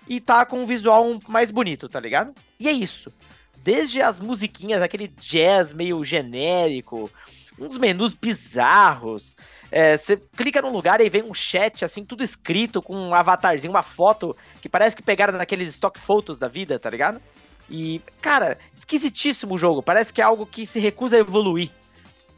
[0.09, 2.35] e tá com um visual mais bonito, tá ligado?
[2.59, 3.13] E é isso.
[3.57, 7.11] Desde as musiquinhas, aquele jazz meio genérico,
[7.59, 9.37] uns menus bizarros.
[9.71, 13.73] É, você clica num lugar e vem um chat, assim, tudo escrito, com um avatarzinho,
[13.73, 17.21] uma foto que parece que pegaram naqueles stock photos da vida, tá ligado?
[17.69, 19.83] E, cara, esquisitíssimo o jogo.
[19.83, 21.71] Parece que é algo que se recusa a evoluir.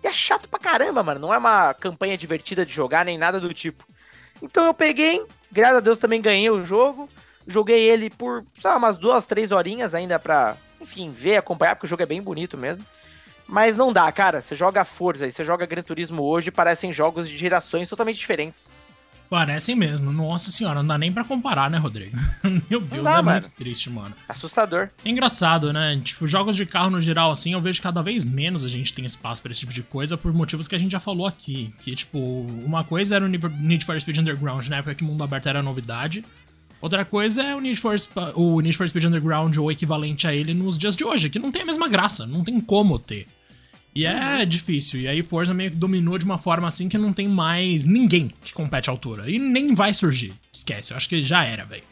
[0.02, 1.20] E é chato pra caramba, mano.
[1.20, 3.84] Não é uma campanha divertida de jogar, nem nada do tipo.
[4.42, 7.08] Então eu peguei, graças a Deus também ganhei o jogo.
[7.50, 11.86] Joguei ele por, sei lá, umas duas, três horinhas ainda pra, enfim, ver, acompanhar, porque
[11.86, 12.84] o jogo é bem bonito mesmo.
[13.46, 14.40] Mas não dá, cara.
[14.40, 18.68] Você joga Forza e você joga Gran Turismo hoje, parecem jogos de gerações totalmente diferentes.
[19.30, 20.12] Parecem mesmo.
[20.12, 22.18] Nossa senhora, não dá nem para comparar, né, Rodrigo?
[22.68, 23.40] Meu Deus, dá, é mano.
[23.42, 24.12] muito triste, mano.
[24.28, 24.90] Assustador.
[25.04, 26.00] É engraçado, né?
[26.02, 29.04] Tipo, jogos de carro no geral, assim, eu vejo cada vez menos a gente tem
[29.04, 31.72] espaço para esse tipo de coisa por motivos que a gente já falou aqui.
[31.80, 35.22] Que, tipo, uma coisa era o Need for Speed Underground na época que o mundo
[35.22, 36.24] aberto era novidade.
[36.80, 37.94] Outra coisa é o Need, for,
[38.34, 41.50] o Need for Speed Underground ou equivalente a ele nos dias de hoje, que não
[41.50, 43.26] tem a mesma graça, não tem como ter.
[43.94, 44.46] E é uhum.
[44.46, 45.00] difícil.
[45.00, 48.32] E aí Forza meio que dominou de uma forma assim que não tem mais ninguém
[48.42, 49.28] que compete à altura.
[49.28, 50.32] E nem vai surgir.
[50.52, 51.82] Esquece, eu acho que já era, velho.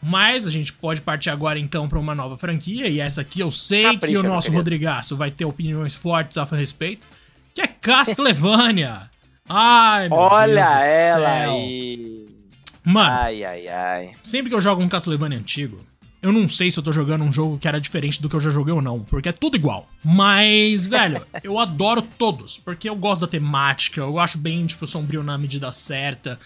[0.00, 2.88] Mas a gente pode partir agora então para uma nova franquia.
[2.88, 6.44] E essa aqui eu sei Capricha, que o nosso Rodrigaço vai ter opiniões fortes a
[6.44, 7.04] respeito.
[7.52, 9.10] Que é Castlevania.
[9.48, 11.52] Ai, meu Olha Deus do ela céu.
[11.52, 12.23] aí.
[12.84, 14.10] Mano, ai, ai, ai.
[14.22, 15.84] sempre que eu jogo um Castlevania antigo,
[16.24, 18.40] eu não sei se eu tô jogando um jogo que era diferente do que eu
[18.40, 19.86] já joguei ou não, porque é tudo igual.
[20.02, 25.22] Mas, velho, eu adoro todos, porque eu gosto da temática, eu acho bem, tipo, sombrio
[25.22, 26.38] na medida certa.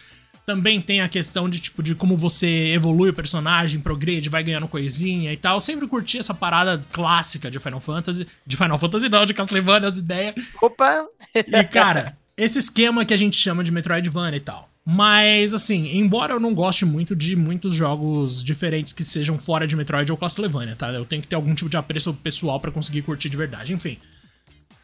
[0.44, 4.66] Também tem a questão de, tipo, de como você evolui o personagem, progrede, vai ganhando
[4.66, 5.56] coisinha e tal.
[5.56, 8.26] Eu sempre curti essa parada clássica de Final Fantasy.
[8.44, 10.34] De Final Fantasy não, de Castlevania, as ideias.
[10.60, 11.06] Opa!
[11.34, 14.68] E, cara, esse esquema que a gente chama de Metroidvania e tal.
[14.90, 19.76] Mas, assim, embora eu não goste muito de muitos jogos diferentes que sejam fora de
[19.76, 20.90] Metroid ou Castlevania, tá?
[20.90, 23.74] Eu tenho que ter algum tipo de apreço pessoal para conseguir curtir de verdade.
[23.74, 23.98] Enfim.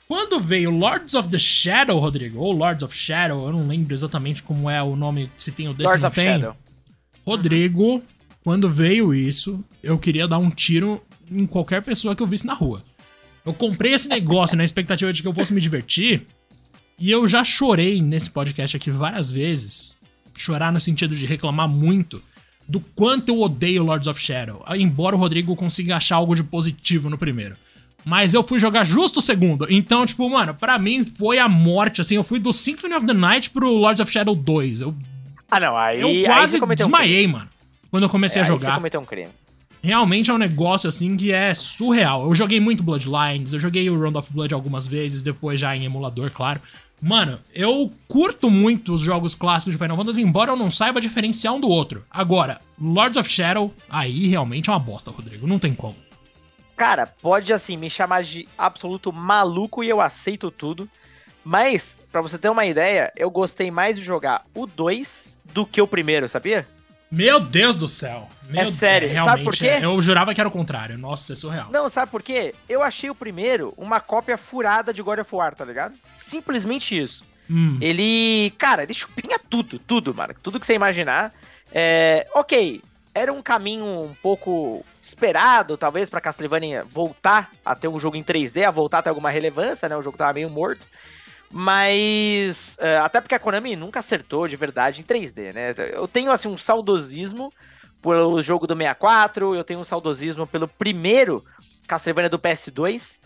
[0.07, 4.43] Quando veio Lords of the Shadow, Rodrigo, ou Lords of Shadow, eu não lembro exatamente
[4.43, 6.27] como é o nome, se tem o desse Lords não of tem.
[6.27, 6.57] Shadow.
[7.27, 8.03] Rodrigo,
[8.43, 12.53] quando veio isso, eu queria dar um tiro em qualquer pessoa que eu visse na
[12.53, 12.85] rua.
[13.43, 16.27] Eu comprei esse negócio na expectativa de que eu fosse me divertir.
[16.99, 19.97] E eu já chorei nesse podcast aqui várias vezes.
[20.37, 22.23] Chorar no sentido de reclamar muito
[22.69, 24.65] do quanto eu odeio Lords of Shadow.
[24.77, 27.57] Embora o Rodrigo consiga achar algo de positivo no primeiro.
[28.05, 29.67] Mas eu fui jogar justo o segundo.
[29.71, 32.01] Então, tipo, mano, para mim foi a morte.
[32.01, 34.83] Assim, eu fui do Symphony of the Night pro Lords of Shadow 2.
[34.83, 34.95] Eu,
[35.51, 36.01] ah, não, aí.
[36.01, 37.49] Eu quase aí desmaiei, um mano.
[37.91, 38.67] Quando eu comecei é, a jogar.
[38.67, 39.31] Aí você cometeu um crime.
[39.85, 42.25] Realmente é um negócio assim que é surreal.
[42.25, 45.85] Eu joguei muito Bloodlines, eu joguei o Round of Blood algumas vezes, depois já em
[45.85, 46.59] emulador, claro.
[47.03, 51.53] Mano, eu curto muito os jogos clássicos de Final Fantasy, embora eu não saiba diferenciar
[51.53, 52.03] um do outro.
[52.11, 55.47] Agora, Lords of Shadow, aí realmente é uma bosta, Rodrigo.
[55.47, 55.97] Não tem como.
[56.75, 60.89] Cara, pode assim me chamar de absoluto maluco e eu aceito tudo.
[61.45, 65.83] Mas, para você ter uma ideia, eu gostei mais de jogar o 2 do que
[65.83, 66.67] o primeiro, sabia?
[67.11, 68.29] Meu Deus do céu.
[68.49, 69.69] Meu é sério, Deus, sabe por quê?
[69.69, 70.99] É, eu jurava que era o contrário.
[70.99, 71.69] Nossa, é surreal.
[71.71, 72.55] Não, sabe por quê?
[72.69, 75.95] Eu achei o primeiro uma cópia furada de God of War, tá ligado?
[76.17, 77.25] Simplesmente isso.
[77.49, 77.79] Hum.
[77.81, 80.35] Ele, cara, ele chupinha tudo, tudo, mano.
[80.43, 81.33] Tudo que você imaginar.
[81.73, 82.83] É, ok,
[83.15, 88.25] era um caminho um pouco esperado, talvez, pra Castlevania voltar a ter um jogo em
[88.25, 89.97] 3D, a voltar a ter alguma relevância, né?
[89.97, 90.87] O jogo tava meio morto.
[91.57, 92.77] Mas.
[92.81, 95.73] Uh, até porque a Konami nunca acertou de verdade em 3D, né?
[95.93, 97.53] Eu tenho, assim, um saudosismo
[98.03, 101.45] pelo jogo do 64, eu tenho um saudosismo pelo primeiro
[101.87, 103.21] Castlevania do PS2.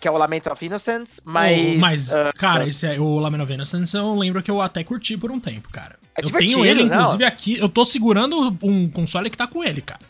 [0.00, 1.76] que é o Lament of Innocence, mas.
[1.76, 4.82] Oh, mas, uh, cara, esse é, o Lament of Innocence eu lembro que eu até
[4.82, 5.96] curti por um tempo, cara.
[6.16, 7.28] É eu tenho ele, inclusive, não.
[7.28, 7.56] aqui.
[7.56, 10.00] Eu tô segurando um console que tá com ele, cara.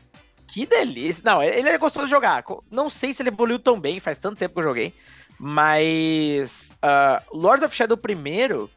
[0.46, 1.22] Que delícia.
[1.26, 2.42] Não, ele é gostoso de jogar.
[2.70, 4.94] Não sei se ele evoluiu tão bem, faz tanto tempo que eu joguei.
[5.38, 6.72] Mas.
[6.82, 8.70] Uh, Lords of Shadow primeiro,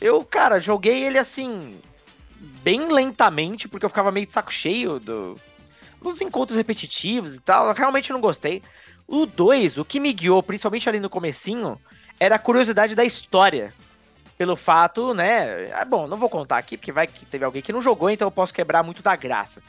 [0.00, 1.80] eu, cara, joguei ele assim.
[2.62, 5.38] Bem lentamente, porque eu ficava meio de saco cheio do,
[6.02, 7.68] dos encontros repetitivos e tal.
[7.68, 8.62] Eu realmente não gostei.
[9.06, 11.80] O 2, o que me guiou, principalmente ali no comecinho,
[12.18, 13.72] era a curiosidade da história.
[14.36, 15.68] Pelo fato, né?
[15.68, 18.26] É bom, não vou contar aqui, porque vai que teve alguém que não jogou, então
[18.26, 19.62] eu posso quebrar muito da graça.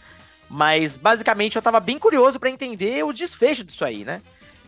[0.49, 4.21] Mas basicamente eu tava bem curioso para entender o desfecho disso aí, né?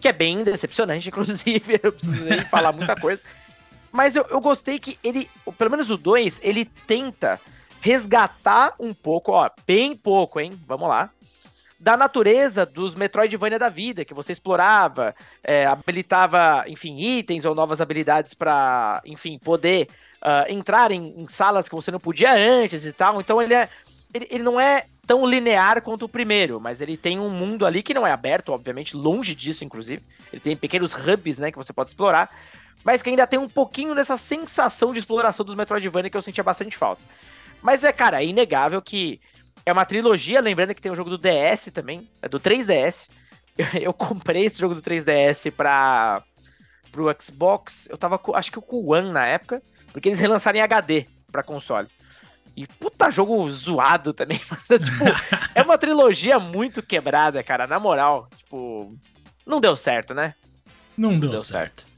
[0.06, 3.20] Que é bem decepcionante, inclusive, eu preciso nem falar muita coisa.
[3.92, 7.42] Mas eu, eu gostei que ele, pelo menos o 2, ele tenta
[7.82, 10.60] resgatar um pouco, ó, bem pouco, hein?
[10.68, 11.10] Vamos lá
[11.80, 17.82] da natureza dos Metroidvania da vida, que você explorava, é, habilitava, enfim, itens ou novas
[17.82, 19.88] habilidades para, enfim, poder
[20.22, 23.20] uh, entrar em, em, salas que você não podia antes e tal.
[23.20, 23.70] Então ele é.
[24.14, 27.84] Ele, ele, não é tão linear quanto o primeiro, mas ele tem um mundo ali
[27.84, 30.04] que não é aberto, obviamente, longe disso, inclusive.
[30.32, 32.30] Ele tem pequenos hubs, né, que você pode explorar,
[32.84, 36.44] mas que ainda tem um pouquinho dessa sensação de exploração dos Metroidvania que eu sentia
[36.44, 37.02] bastante falta.
[37.62, 39.20] Mas é, cara, é inegável que
[39.66, 43.10] é uma trilogia, lembrando que tem o jogo do DS também, é do 3DS.
[43.82, 46.22] Eu, comprei esse jogo do 3DS para
[46.92, 47.88] pro Xbox.
[47.90, 51.42] Eu tava acho que com o One na época, porque eles relançaram em HD para
[51.42, 51.88] console.
[52.56, 54.38] E puta jogo zoado também.
[54.40, 55.04] tipo,
[55.54, 57.68] é uma trilogia muito quebrada, cara.
[57.68, 58.96] Na moral, tipo,
[59.46, 60.34] não deu certo, né?
[60.98, 61.82] Não, não deu, deu certo.
[61.82, 61.96] certo.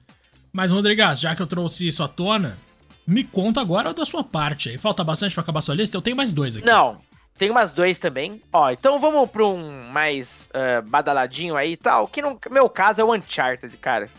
[0.51, 2.57] Mas, Rodrigas, já que eu trouxe isso à tona,
[3.05, 4.77] me conta agora da sua parte aí.
[4.77, 5.95] Falta bastante para acabar sua lista?
[5.95, 6.65] Eu tenho mais dois aqui.
[6.65, 6.99] Não,
[7.37, 8.41] tem umas dois também.
[8.51, 12.07] Ó, então vamos pra um mais uh, badaladinho aí e tal.
[12.07, 14.09] Que no meu caso é o Uncharted, cara.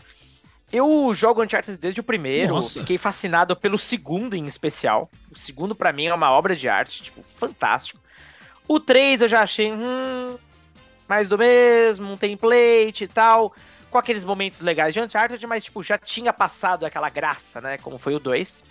[0.71, 2.79] Eu jogo Uncharted desde o primeiro, Nossa.
[2.79, 5.09] fiquei fascinado pelo segundo em especial.
[5.31, 7.99] O segundo para mim é uma obra de arte, tipo, fantástico.
[8.67, 10.37] O 3 eu já achei, hum,
[11.07, 13.51] mais do mesmo, um template e tal,
[13.89, 17.97] com aqueles momentos legais de Uncharted, mas tipo, já tinha passado aquela graça, né, como
[17.97, 18.63] foi o 2.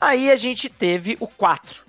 [0.00, 1.84] Aí a gente teve o 4.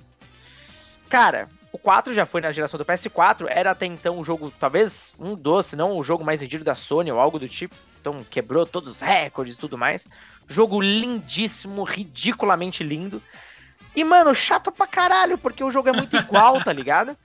[1.08, 5.13] Cara, o 4 já foi na geração do PS4, era até então um jogo, talvez
[5.19, 7.76] um doce, não o jogo mais vendido da Sony ou algo do tipo.
[8.08, 10.08] Então quebrou todos os recordes e tudo mais.
[10.48, 13.22] Jogo lindíssimo, ridiculamente lindo.
[13.93, 17.17] E, mano, chato pra caralho, porque o jogo é muito igual, tá ligado?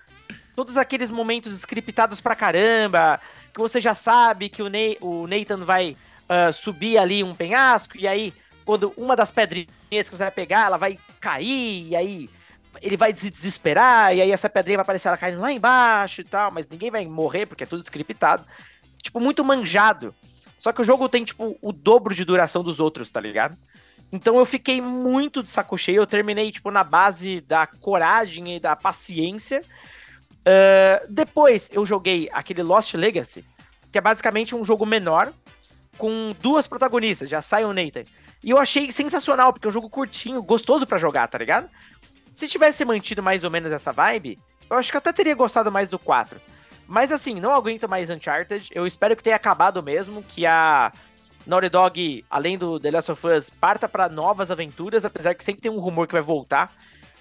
[0.56, 3.20] Todos aqueles momentos scriptados pra caramba,
[3.54, 5.96] que você já sabe que o, Ney, o Nathan vai
[6.28, 10.66] uh, subir ali um penhasco, e aí, quando uma das pedrinhas que você vai pegar,
[10.66, 12.30] ela vai cair, e aí
[12.82, 16.24] ele vai se desesperar, e aí essa pedrinha vai aparecer ela caindo lá embaixo e
[16.24, 18.44] tal, mas ninguém vai morrer porque é tudo scriptado.
[19.00, 20.14] Tipo, muito manjado.
[20.62, 23.58] Só que o jogo tem, tipo, o dobro de duração dos outros, tá ligado?
[24.12, 25.96] Então eu fiquei muito de saco cheio.
[25.96, 29.64] Eu terminei, tipo, na base da coragem e da paciência.
[30.30, 33.44] Uh, depois eu joguei aquele Lost Legacy,
[33.90, 35.32] que é basicamente um jogo menor,
[35.98, 38.04] com duas protagonistas, já sai o Nathan.
[38.40, 41.68] E eu achei sensacional, porque é um jogo curtinho, gostoso para jogar, tá ligado?
[42.30, 44.38] Se tivesse mantido mais ou menos essa vibe,
[44.70, 46.40] eu acho que eu até teria gostado mais do 4.
[46.92, 48.68] Mas assim, não aguento mais Uncharted.
[48.70, 50.92] Eu espero que tenha acabado mesmo, que a
[51.46, 55.62] Naughty Dog, além do The Last of Us, parta para novas aventuras, apesar que sempre
[55.62, 56.70] tem um rumor que vai voltar.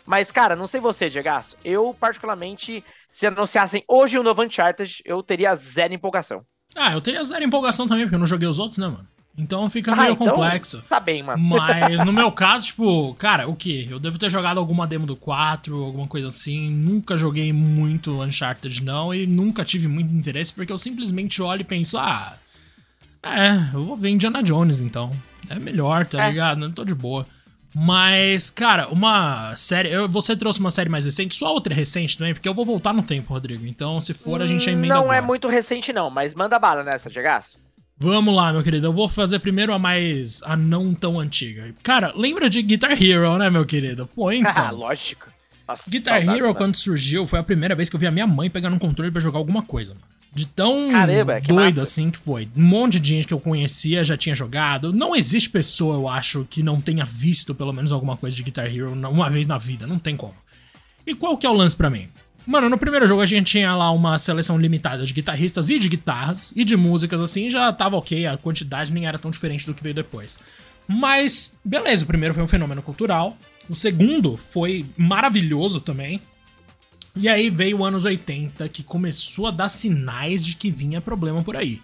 [0.05, 1.29] Mas, cara, não sei você, Diego.
[1.63, 6.45] Eu, particularmente, se anunciassem hoje um novo Uncharted, eu teria zero empolgação.
[6.75, 9.07] Ah, eu teria zero empolgação também, porque eu não joguei os outros, né, mano?
[9.37, 10.83] Então fica meio ah, então complexo.
[10.89, 11.41] Tá bem, mano.
[11.41, 13.87] Mas no meu caso, tipo, cara, o que?
[13.89, 16.69] Eu devo ter jogado alguma demo do 4, alguma coisa assim.
[16.69, 21.65] Nunca joguei muito Uncharted, não, e nunca tive muito interesse, porque eu simplesmente olho e
[21.65, 22.35] penso, ah.
[23.23, 25.11] É, eu vou ver Indiana Jones então.
[25.49, 26.29] É melhor, tá é.
[26.29, 26.59] ligado?
[26.59, 27.25] Não tô de boa.
[27.73, 29.89] Mas, cara, uma série.
[29.89, 32.65] Eu, você trouxe uma série mais recente, sua outra é recente também, porque eu vou
[32.65, 33.65] voltar no tempo, Rodrigo.
[33.65, 34.95] Então, se for, a gente emenda.
[34.95, 35.17] Não agora.
[35.17, 37.57] é muito recente, não, mas manda bala nessa, Diagaço.
[38.01, 38.87] Vamos lá, meu querido.
[38.87, 40.41] Eu vou fazer primeiro a mais.
[40.41, 41.71] a não tão antiga.
[41.83, 44.09] Cara, lembra de Guitar Hero, né, meu querido?
[44.15, 44.51] Pô, então.
[44.55, 45.27] Ah, lógico.
[45.67, 46.55] Nossa, Guitar Hero, mano.
[46.55, 49.11] quando surgiu, foi a primeira vez que eu vi a minha mãe pegando um controle
[49.11, 50.05] para jogar alguma coisa, mano.
[50.33, 51.83] De tão Caramba, doido massa.
[51.83, 52.49] assim que foi.
[52.55, 54.91] Um monte de gente que eu conhecia já tinha jogado.
[54.91, 58.65] Não existe pessoa, eu acho, que não tenha visto pelo menos alguma coisa de Guitar
[58.65, 59.85] Hero uma vez na vida.
[59.85, 60.33] Não tem como.
[61.05, 62.07] E qual que é o lance para mim?
[62.51, 65.87] Mano, no primeiro jogo a gente tinha lá uma seleção limitada de guitarristas e de
[65.87, 69.73] guitarras e de músicas assim, já tava ok, a quantidade nem era tão diferente do
[69.73, 70.37] que veio depois.
[70.85, 73.37] Mas, beleza, o primeiro foi um fenômeno cultural,
[73.69, 76.21] o segundo foi maravilhoso também.
[77.15, 81.55] E aí veio anos 80 que começou a dar sinais de que vinha problema por
[81.55, 81.81] aí.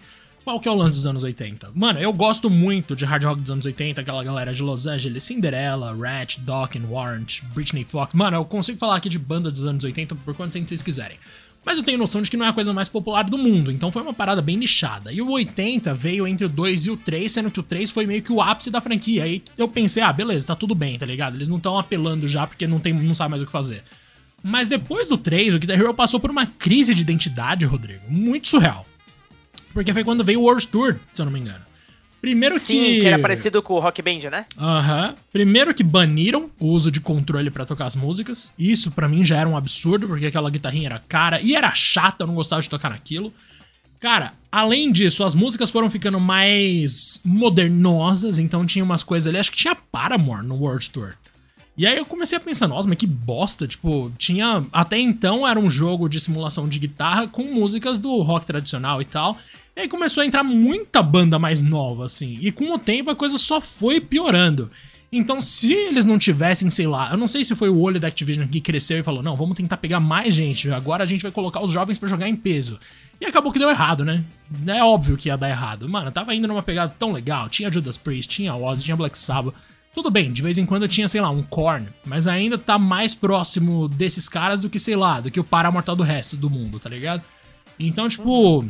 [0.48, 1.72] Qual que é o lance dos anos 80?
[1.74, 5.22] Mano, eu gosto muito de hard rock dos anos 80, aquela galera de Los Angeles,
[5.22, 8.14] Cinderella, Ratch, and Warrant, Britney Fox.
[8.14, 11.18] Mano, eu consigo falar aqui de banda dos anos 80 por quanto tempo vocês quiserem.
[11.66, 13.92] Mas eu tenho noção de que não é a coisa mais popular do mundo, então
[13.92, 15.12] foi uma parada bem nichada.
[15.12, 18.06] E o 80 veio entre o 2 e o 3, sendo que o 3 foi
[18.06, 19.24] meio que o ápice da franquia.
[19.24, 21.36] Aí eu pensei, ah, beleza, tá tudo bem, tá ligado?
[21.36, 23.84] Eles não estão apelando já porque não, tem, não sabe mais o que fazer.
[24.42, 28.48] Mas depois do 3, o Guitar Hero passou por uma crise de identidade, Rodrigo, muito
[28.48, 28.87] surreal.
[29.72, 31.68] Porque foi quando veio o World Tour, se eu não me engano.
[32.20, 32.60] Primeiro que.
[32.60, 34.46] Sim, que era parecido com o Rock Band, né?
[34.58, 35.08] Aham.
[35.08, 35.14] Uhum.
[35.32, 38.52] Primeiro que baniram o uso de controle para tocar as músicas.
[38.58, 42.24] Isso para mim já era um absurdo, porque aquela guitarrinha era cara e era chata,
[42.24, 43.32] eu não gostava de tocar naquilo.
[44.00, 49.38] Cara, além disso, as músicas foram ficando mais modernosas, então tinha umas coisas ali.
[49.38, 51.14] Acho que tinha Paramore no World Tour.
[51.78, 53.68] E aí eu comecei a pensar, nossa, mas que bosta.
[53.68, 54.66] Tipo, tinha.
[54.72, 59.04] Até então era um jogo de simulação de guitarra com músicas do rock tradicional e
[59.04, 59.38] tal.
[59.76, 62.36] E aí começou a entrar muita banda mais nova, assim.
[62.42, 64.68] E com o tempo a coisa só foi piorando.
[65.10, 68.08] Então, se eles não tivessem, sei lá, eu não sei se foi o olho da
[68.08, 71.30] Activision que cresceu e falou: não, vamos tentar pegar mais gente, agora a gente vai
[71.30, 72.78] colocar os jovens para jogar em peso.
[73.20, 74.24] E acabou que deu errado, né?
[74.66, 75.88] É óbvio que ia dar errado.
[75.88, 77.48] Mano, tava indo numa pegada tão legal.
[77.48, 79.54] Tinha Judas Priest, tinha Ozzy, tinha Black Sabbath.
[79.98, 83.16] Tudo bem, de vez em quando tinha, sei lá, um Korn, mas ainda tá mais
[83.16, 86.48] próximo desses caras do que, sei lá, do que o Paramore tá do resto do
[86.48, 87.20] mundo, tá ligado?
[87.80, 88.64] Então, tipo,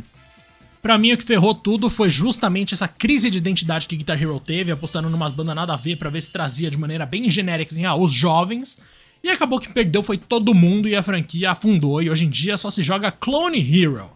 [0.80, 4.40] Pra mim, o que ferrou tudo foi justamente essa crise de identidade que Guitar Hero
[4.40, 7.72] teve, apostando numas bandas nada a ver pra ver se trazia de maneira bem genérica,
[7.72, 8.80] assim, ah, os jovens.
[9.22, 12.00] E acabou que perdeu, foi todo mundo e a franquia afundou.
[12.00, 14.08] E hoje em dia só se joga Clone Hero.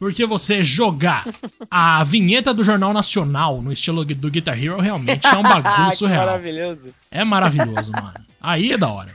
[0.00, 1.28] Porque você jogar
[1.70, 6.26] a vinheta do Jornal Nacional no estilo do Guitar Hero realmente é um bagulho surreal.
[6.26, 6.94] maravilhoso.
[7.10, 8.14] É maravilhoso, mano.
[8.40, 9.12] Aí é da hora.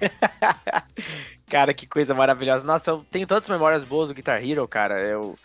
[1.50, 2.66] cara, que coisa maravilhosa.
[2.66, 5.02] Nossa, eu tenho tantas memórias boas do Guitar Hero, cara.
[5.02, 5.38] Eu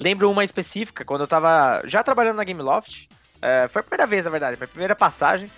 [0.00, 3.08] Lembro uma específica, quando eu tava já trabalhando na Gameloft.
[3.42, 5.50] É, foi a primeira vez, na verdade, minha primeira passagem.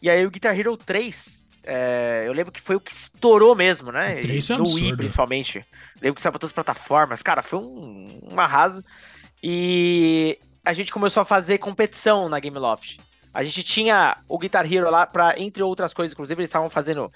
[0.00, 3.92] E aí o Guitar Hero 3, é, eu lembro que foi o que estourou mesmo,
[3.92, 4.18] né?
[4.18, 4.84] O 3 foi no absurdo.
[4.84, 5.64] Wii, principalmente.
[6.00, 7.22] Lembro que saiu pra todas as plataformas.
[7.22, 8.84] Cara, foi um, um arraso.
[9.42, 12.98] E a gente começou a fazer competição na Gameloft.
[13.34, 17.10] A gente tinha o Guitar Hero lá para entre outras coisas, inclusive eles estavam fazendo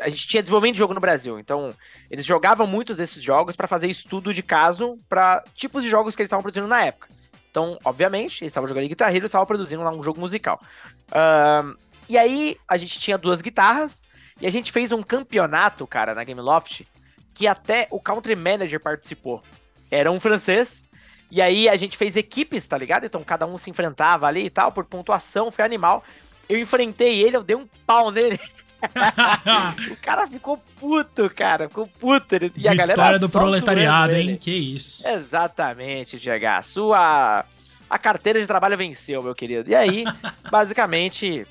[0.00, 1.74] a gente tinha desenvolvimento de jogo no Brasil, então
[2.10, 6.22] eles jogavam muitos desses jogos para fazer estudo de caso para tipos de jogos que
[6.22, 7.08] eles estavam produzindo na época.
[7.50, 10.60] Então, obviamente, eles estavam jogando em guitarra e eles estavam produzindo lá um jogo musical.
[11.08, 11.76] Uh,
[12.08, 14.02] e aí, a gente tinha duas guitarras
[14.40, 16.86] e a gente fez um campeonato, cara, na Gameloft,
[17.34, 19.42] que até o Country Manager participou.
[19.90, 20.84] Era um francês,
[21.30, 23.04] e aí a gente fez equipes, tá ligado?
[23.04, 26.02] Então cada um se enfrentava ali e tal, por pontuação, foi animal.
[26.48, 28.40] Eu enfrentei ele, eu dei um pau nele.
[29.90, 31.68] o cara ficou puto, cara.
[31.68, 32.36] Ficou puto.
[32.36, 34.36] E Vitória a galera do proletariado, hein?
[34.36, 35.06] Que isso.
[35.08, 36.46] Exatamente, Diego.
[36.46, 37.44] A sua.
[37.90, 39.70] A carteira de trabalho venceu, meu querido.
[39.70, 40.04] E aí,
[40.50, 41.46] basicamente,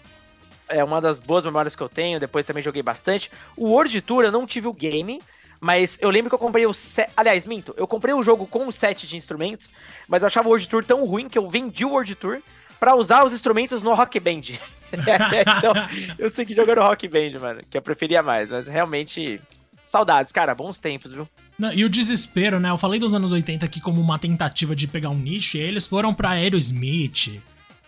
[0.69, 2.19] é uma das boas memórias que eu tenho.
[2.19, 3.31] Depois também joguei bastante.
[3.55, 5.21] O World Tour eu não tive o game.
[5.59, 7.09] Mas eu lembro que eu comprei o set.
[7.17, 9.69] Aliás, minto, eu comprei o jogo com o set de instrumentos,
[10.07, 12.41] mas eu achava o World Tour tão ruim que eu vendi o World Tour
[12.79, 14.41] para usar os instrumentos no Rock Band.
[14.93, 15.73] então,
[16.17, 19.41] eu sei que jogando Rock Band, mano, que eu preferia mais, mas realmente
[19.85, 21.27] saudades, cara, bons tempos, viu?
[21.57, 22.69] Não, e o desespero, né?
[22.69, 25.87] Eu falei dos anos 80 aqui como uma tentativa de pegar um nicho, e eles
[25.87, 27.41] foram pra Aerosmith,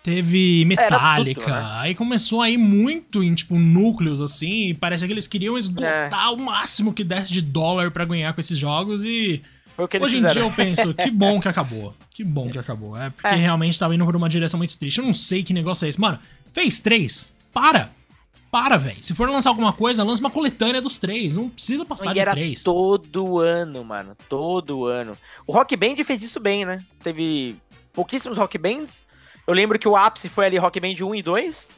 [0.03, 1.69] teve Metallica, tudo, né?
[1.73, 6.25] aí começou a ir muito em, tipo, núcleos, assim, e parece que eles queriam esgotar
[6.25, 6.29] é.
[6.29, 9.41] o máximo que desse de dólar para ganhar com esses jogos, e
[10.01, 11.93] Hoje em dia eu penso, que bom que acabou.
[12.11, 12.97] Que bom que acabou.
[12.97, 13.35] É porque é.
[13.35, 14.97] realmente tava indo por uma direção muito triste.
[14.97, 15.99] Eu não sei que negócio é esse.
[15.99, 16.19] Mano,
[16.51, 17.31] fez três.
[17.53, 17.91] Para.
[18.51, 19.01] Para, velho.
[19.01, 21.35] Se for lançar alguma coisa, lança uma coletânea dos três.
[21.35, 22.63] Não precisa passar e de era três.
[22.63, 24.17] Todo ano, mano.
[24.27, 25.17] Todo ano.
[25.47, 26.83] O Rock Band fez isso bem, né?
[27.01, 27.55] Teve
[27.93, 29.05] pouquíssimos Rock Bands.
[29.49, 31.75] Eu lembro que o ápice foi ali Rock Band 1 e 2.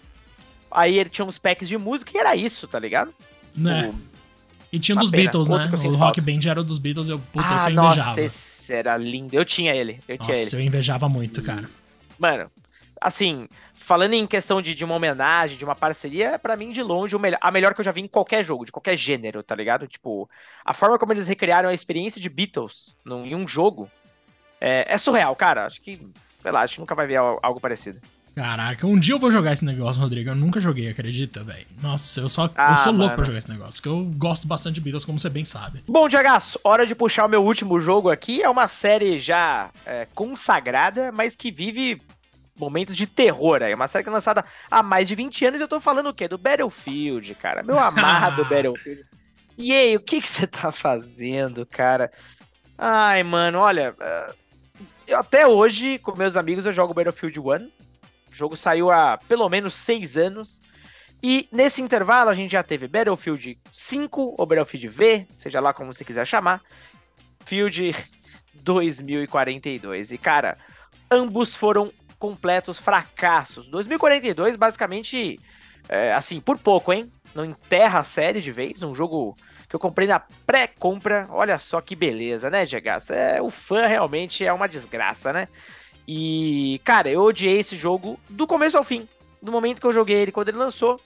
[0.72, 3.14] Aí ele tinha uns packs de música e era isso, tá ligado?
[3.56, 3.88] Né?
[3.88, 3.96] O
[4.74, 5.24] e tinha dos pena.
[5.24, 5.88] Beatles, Outro né?
[5.88, 8.22] O Rock Band era dos Beatles, eu, puta, ah, eu invejava.
[8.22, 9.34] Nossa, era lindo.
[9.34, 10.54] Eu tinha ele, eu nossa, tinha ele.
[10.54, 11.70] eu invejava muito, cara.
[12.20, 12.52] Mano,
[13.00, 17.18] assim, falando em questão de, de uma homenagem, de uma parceria, para mim, de longe,
[17.18, 19.88] melhor, a melhor que eu já vi em qualquer jogo, de qualquer gênero, tá ligado?
[19.88, 20.30] Tipo,
[20.66, 23.90] a forma como eles recriaram a experiência de Beatles num, em um jogo
[24.60, 25.66] é, é surreal, cara.
[25.66, 26.06] Acho que,
[26.42, 28.00] sei lá, acho que nunca vai ver algo parecido.
[28.36, 30.30] Caraca, um dia eu vou jogar esse negócio, Rodrigo.
[30.30, 31.66] Eu nunca joguei, acredita, velho?
[31.82, 34.76] Nossa, eu só ah, eu sou louco pra jogar esse negócio, porque eu gosto bastante
[34.76, 35.84] de Beatles, como você bem sabe.
[35.86, 38.42] Bom, Diagaço, hora de puxar o meu último jogo aqui.
[38.42, 42.02] É uma série já é, consagrada, mas que vive
[42.56, 43.74] momentos de terror aí.
[43.74, 46.08] É uma série que é lançada há mais de 20 anos e eu tô falando
[46.08, 46.28] o quê?
[46.30, 47.64] Do Battlefield, cara.
[47.64, 49.04] Meu amado Battlefield.
[49.58, 52.10] E aí, o que que você tá fazendo, cara?
[52.78, 53.94] Ai, mano, olha,
[55.14, 57.44] até hoje, com meus amigos, eu jogo Battlefield 1.
[57.44, 57.70] O
[58.30, 60.62] jogo saiu há pelo menos seis anos.
[61.24, 65.94] E nesse intervalo a gente já teve Battlefield 5 ou Battlefield V, seja lá como
[65.94, 66.62] você quiser chamar.
[67.46, 67.94] Field
[68.56, 70.12] 2042.
[70.12, 70.58] E cara,
[71.10, 73.68] ambos foram completos fracassos.
[73.68, 75.40] 2042, basicamente,
[75.90, 77.12] é, assim, por pouco, hein?
[77.36, 78.82] Não enterra a série de vez.
[78.84, 79.36] Um jogo
[79.72, 81.30] que eu comprei na pré-compra.
[81.32, 83.10] Olha só que beleza, né, Gegas?
[83.10, 85.48] É, o fã realmente é uma desgraça, né?
[86.06, 89.08] E, cara, eu odiei esse jogo do começo ao fim.
[89.42, 91.00] No momento que eu joguei ele, quando ele lançou,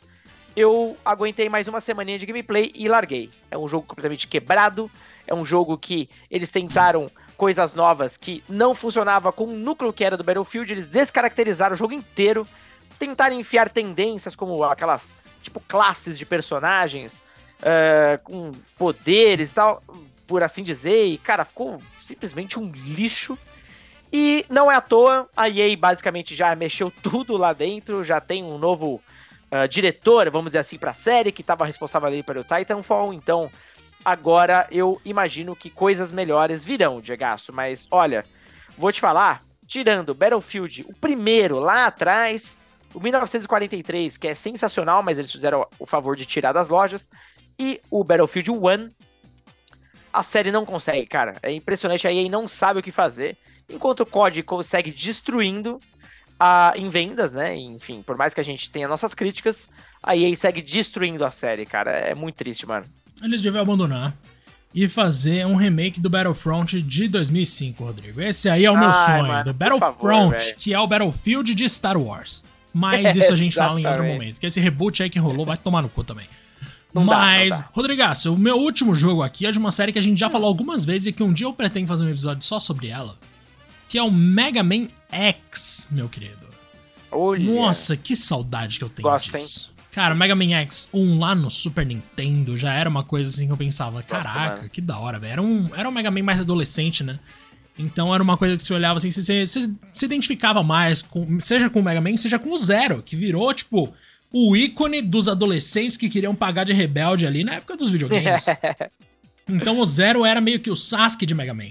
[0.56, 3.30] eu aguentei mais uma semaninha de gameplay e larguei.
[3.52, 4.90] É um jogo completamente quebrado.
[5.28, 10.04] É um jogo que eles tentaram coisas novas que não funcionava com o núcleo que
[10.04, 12.48] era do Battlefield, eles descaracterizaram o jogo inteiro,
[12.98, 17.24] tentaram enfiar tendências como aquelas, tipo, classes de personagens
[17.62, 19.84] uh, com poderes e tal,
[20.28, 23.38] por assim dizer, e, cara, ficou simplesmente um lixo.
[24.12, 28.44] E não é à toa, a EA basicamente já mexeu tudo lá dentro, já tem
[28.44, 29.02] um novo
[29.52, 33.52] uh, diretor, vamos dizer assim, para a série, que estava responsável ali pelo Titanfall, então
[34.04, 37.52] agora eu imagino que coisas melhores virão, Diegaço.
[37.52, 38.24] Mas olha,
[38.78, 42.58] vou te falar, tirando Battlefield, o primeiro lá atrás,
[42.94, 47.10] o 1943, que é sensacional, mas eles fizeram o favor de tirar das lojas,
[47.60, 48.92] e o Battlefield 1,
[50.14, 51.36] a série não consegue, cara.
[51.42, 53.38] É impressionante, a EA não sabe o que fazer.
[53.70, 55.80] Enquanto o COD consegue destruindo
[56.40, 57.56] a, em vendas, né?
[57.56, 59.70] Enfim, por mais que a gente tenha nossas críticas,
[60.02, 61.92] a EA segue destruindo a série, cara.
[61.92, 62.86] É muito triste, mano
[63.24, 64.16] eles deviam abandonar
[64.74, 68.22] e fazer um remake do Battlefront de 2005, Rodrigo.
[68.22, 71.70] Esse aí é o meu Ai, sonho, do Battlefront, favor, que é o Battlefield de
[71.70, 72.44] Star Wars.
[72.74, 75.56] Mas isso a gente fala em outro momento, porque esse reboot aí que rolou vai
[75.56, 76.28] tomar no cu também.
[76.96, 80.02] Não Mas, dá, Rodrigaço, o meu último jogo aqui é de uma série que a
[80.02, 82.58] gente já falou algumas vezes e que um dia eu pretendo fazer um episódio só
[82.58, 83.18] sobre ela,
[83.90, 86.48] que é o Mega Man X, meu querido.
[87.12, 87.54] Olha.
[87.54, 89.72] Nossa, que saudade que eu tenho Gosto, disso.
[89.78, 89.86] Hein?
[89.92, 93.52] Cara, o Mega Man X1 lá no Super Nintendo já era uma coisa assim que
[93.52, 95.34] eu pensava, caraca, Nossa, que da hora, velho.
[95.34, 97.20] Era um, era um Mega Man mais adolescente, né?
[97.78, 101.70] Então era uma coisa que você olhava assim, você, você se identificava mais, com, seja
[101.70, 103.94] com o Mega Man, seja com o Zero, que virou, tipo,
[104.38, 108.48] o ícone dos adolescentes que queriam pagar de rebelde ali na época dos videogames.
[109.48, 111.70] então o Zero era meio que o Sasuke de Mega Man.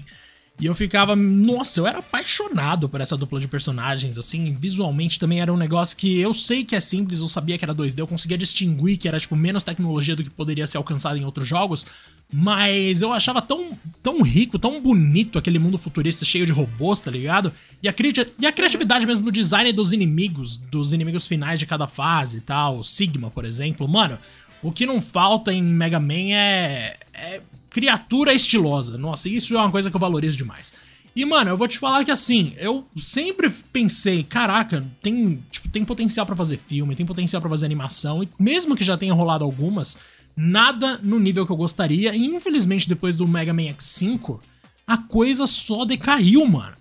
[0.57, 5.41] E eu ficava, nossa, eu era apaixonado por essa dupla de personagens, assim, visualmente também
[5.41, 8.07] era um negócio que eu sei que é simples, eu sabia que era 2D, eu
[8.07, 11.85] conseguia distinguir que era, tipo, menos tecnologia do que poderia ser alcançado em outros jogos,
[12.31, 17.11] mas eu achava tão, tão rico, tão bonito aquele mundo futurista cheio de robôs, tá
[17.11, 17.51] ligado?
[17.83, 17.93] E a,
[18.39, 22.41] e a criatividade mesmo no design dos inimigos, dos inimigos finais de cada fase e
[22.41, 24.17] tal, Sigma, por exemplo, mano,
[24.63, 27.41] o que não falta em Mega Man é, é
[27.75, 28.97] criatura estilosa.
[28.97, 30.73] Nossa, isso é uma coisa que eu valorizo demais.
[31.13, 35.83] E, mano, eu vou te falar que assim, eu sempre pensei, caraca, tem, tipo, tem
[35.83, 39.43] potencial para fazer filme, tem potencial para fazer animação, e mesmo que já tenha rolado
[39.43, 39.97] algumas,
[40.37, 42.15] nada no nível que eu gostaria.
[42.15, 44.39] E infelizmente, depois do Mega Man X5,
[44.87, 46.77] a coisa só decaiu, mano.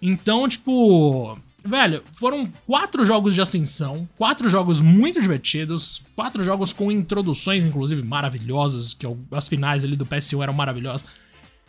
[0.00, 1.38] Então, tipo,
[1.68, 8.02] Velho, foram quatro jogos de ascensão, quatro jogos muito divertidos, quatro jogos com introduções, inclusive,
[8.02, 11.04] maravilhosas, que as finais ali do PS1 eram maravilhosas.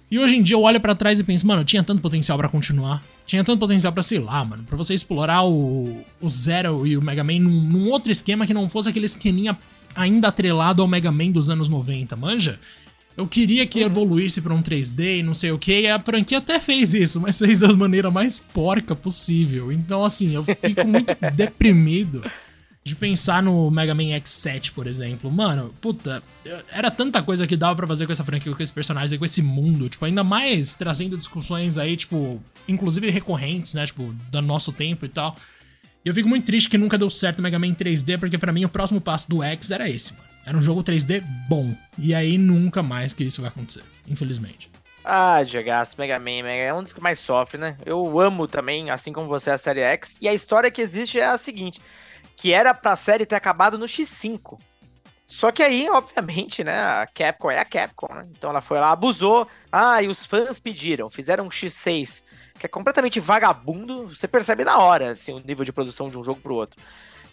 [0.10, 2.48] E hoje em dia eu olho para trás e penso, mano, tinha tanto potencial para
[2.48, 3.04] continuar.
[3.26, 7.02] Tinha tanto potencial para sei lá, mano, pra você explorar o, o Zero e o
[7.02, 9.58] Mega Man num, num outro esquema que não fosse aquele esqueminha
[9.94, 12.58] ainda atrelado ao Mega Man dos anos 90, manja?
[13.20, 16.38] Eu queria que evoluísse para um 3D e não sei o que, e a franquia
[16.38, 19.74] até fez isso, mas fez da maneira mais porca possível.
[19.74, 22.24] Então, assim, eu fico muito deprimido
[22.82, 25.30] de pensar no Mega Man X7, por exemplo.
[25.30, 26.24] Mano, puta,
[26.72, 29.42] era tanta coisa que dava para fazer com essa franquia, com esse personagem, com esse
[29.42, 35.06] mundo, tipo, ainda mais trazendo discussões aí, tipo, inclusive recorrentes, né, tipo, do nosso tempo
[35.06, 35.36] e tal.
[36.06, 38.54] E eu fico muito triste que nunca deu certo o Mega Man 3D, porque para
[38.54, 40.29] mim o próximo passo do X era esse, mano.
[40.46, 41.76] Era um jogo 3D bom.
[41.98, 44.72] E aí nunca mais que isso vai acontecer, infelizmente.
[45.04, 47.78] Ah, Gegas, Mega Man, Mega é um dos que mais sofre, né?
[47.86, 50.18] Eu amo também, assim como você, a série X.
[50.22, 51.82] E a história que existe é a seguinte:
[52.36, 54.60] que era pra série ter acabado no X5.
[55.26, 58.28] Só que aí, obviamente, né, a Capcom é a Capcom, né?
[58.32, 59.48] Então ela foi lá, abusou.
[59.72, 62.24] Ah, e os fãs pediram, fizeram um X6,
[62.60, 64.08] que é completamente vagabundo.
[64.10, 66.82] Você percebe na hora, assim, o nível de produção de um jogo pro outro.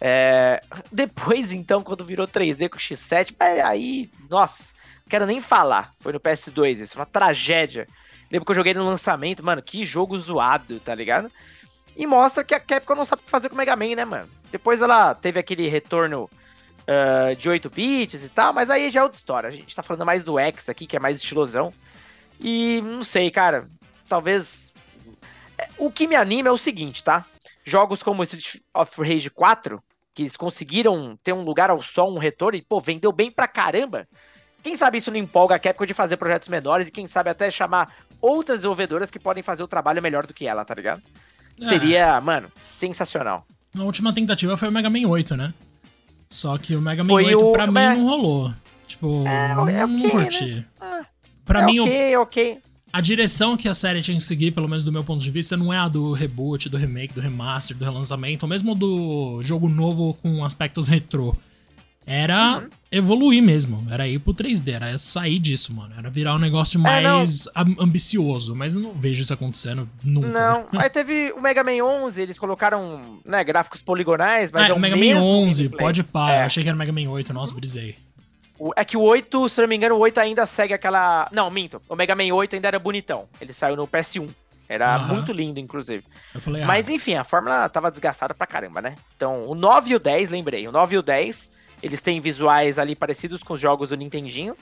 [0.00, 3.34] É, depois, então, quando virou 3D com o X7,
[3.64, 5.92] aí, nossa, não quero nem falar.
[5.98, 7.86] Foi no PS2, isso, uma tragédia.
[8.30, 11.30] Lembro que eu joguei no lançamento, mano, que jogo zoado, tá ligado?
[11.96, 14.28] E mostra que a Capcom não sabe fazer com o Mega Man, né, mano?
[14.50, 16.28] Depois ela teve aquele retorno
[16.82, 19.48] uh, de 8 bits e tal, mas aí já é outra história.
[19.48, 21.72] A gente tá falando mais do X aqui, que é mais estilosão.
[22.38, 23.68] E não sei, cara,
[24.08, 24.74] talvez
[25.78, 27.24] O que me anima é o seguinte, tá?
[27.64, 29.82] Jogos como Street of Rage 4,
[30.16, 33.46] que eles conseguiram ter um lugar ao sol, um retorno, e, pô, vendeu bem pra
[33.46, 34.08] caramba.
[34.62, 37.50] Quem sabe isso não empolga a Capcom de fazer projetos menores e quem sabe até
[37.50, 41.02] chamar outras desenvolvedoras que podem fazer o trabalho melhor do que ela, tá ligado?
[41.60, 41.64] É.
[41.66, 43.46] Seria, mano, sensacional.
[43.78, 45.52] A última tentativa foi o Mega Man 8, né?
[46.30, 47.52] Só que o Mega Man foi 8 o...
[47.52, 47.94] pra mim é...
[47.96, 48.54] não rolou.
[48.86, 50.54] Tipo, é, é okay, não curti.
[50.54, 50.64] Né?
[50.80, 51.06] Ah,
[51.44, 52.22] pra é mim, ok, o...
[52.22, 52.62] ok.
[52.96, 55.54] A direção que a série tinha que seguir, pelo menos do meu ponto de vista,
[55.54, 59.68] não é a do reboot, do remake, do remaster, do relançamento, ou mesmo do jogo
[59.68, 61.36] novo com aspectos retrô.
[62.06, 62.68] Era uhum.
[62.90, 65.92] evoluir mesmo, era ir pro 3D, era sair disso, mano.
[65.98, 70.28] Era virar um negócio é, mais é, ambicioso, mas eu não vejo isso acontecendo nunca.
[70.28, 74.72] Não, aí teve o Mega Man 11, eles colocaram, né, gráficos poligonais, mas é, é
[74.72, 75.84] o Mega Man 11, gameplay.
[75.84, 76.42] pode pá, é.
[76.44, 78.05] achei que era o Mega Man 8, nossa, brisei.
[78.74, 81.28] É que o 8, se não me engano, o 8 ainda segue aquela...
[81.32, 84.28] Não, minto, o Mega Man 8 ainda era bonitão, ele saiu no PS1.
[84.68, 85.06] Era uhum.
[85.08, 86.04] muito lindo, inclusive.
[86.40, 86.66] Falei, ah.
[86.66, 88.96] Mas enfim, a fórmula tava desgastada pra caramba, né?
[89.16, 90.66] Então, o 9 e o 10, lembrei.
[90.66, 91.52] O 9 e o 10
[91.82, 94.56] eles têm visuais ali parecidos com os jogos do Nintendinho.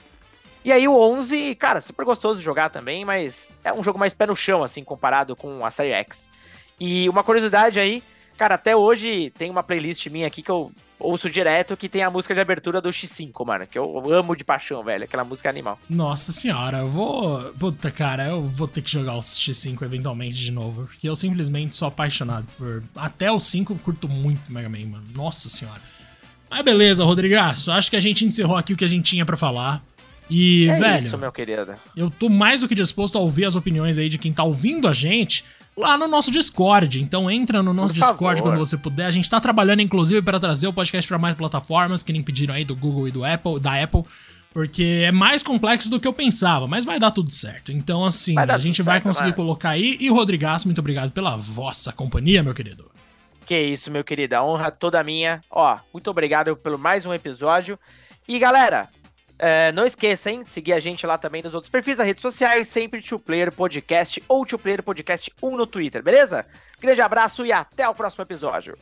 [0.63, 4.13] E aí o 11, cara, super gostoso de jogar também, mas é um jogo mais
[4.13, 6.29] pé no chão, assim, comparado com a série X.
[6.79, 8.03] E uma curiosidade aí,
[8.37, 12.09] cara, até hoje tem uma playlist minha aqui que eu ouço direto que tem a
[12.09, 15.79] música de abertura do X5, mano, que eu amo de paixão, velho, aquela música animal.
[15.89, 17.53] Nossa senhora, eu vou.
[17.53, 21.75] Puta, cara, eu vou ter que jogar o X5 eventualmente de novo, porque eu simplesmente
[21.75, 22.83] sou apaixonado por.
[22.95, 25.05] Até o 5 eu curto muito Mega Man, mano.
[25.13, 25.81] Nossa senhora.
[26.49, 27.71] Mas beleza, Rodrigaço.
[27.71, 29.83] Acho que a gente encerrou aqui o que a gente tinha para falar.
[30.29, 31.05] E, é velho.
[31.05, 31.75] Isso, meu querido.
[31.95, 34.87] Eu tô mais do que disposto a ouvir as opiniões aí de quem tá ouvindo
[34.87, 35.43] a gente
[35.77, 37.01] lá no nosso Discord.
[37.01, 38.53] Então entra no nosso Por Discord favor.
[38.53, 39.05] quando você puder.
[39.05, 42.53] A gente tá trabalhando, inclusive, para trazer o podcast para mais plataformas, que nem pediram
[42.53, 44.03] aí do Google e do Apple, da Apple.
[44.53, 47.73] Porque é mais complexo do que eu pensava, mas vai dar tudo certo.
[47.73, 49.97] Então, assim, a gente vai certo, conseguir colocar aí.
[49.99, 52.89] E, Rodrigaço, muito obrigado pela vossa companhia, meu querido.
[53.45, 54.33] Que isso, meu querido.
[54.33, 55.41] A honra toda minha.
[55.51, 57.77] Ó, muito obrigado pelo mais um episódio.
[58.25, 58.87] E galera,
[59.37, 60.45] é, não esqueça, hein?
[60.45, 64.23] Seguir a gente lá também nos outros perfis das redes sociais, sempre Tio Player Podcast
[64.27, 66.45] ou Tio Player Podcast 1 no Twitter, beleza?
[66.79, 68.77] Grande abraço e até o próximo episódio.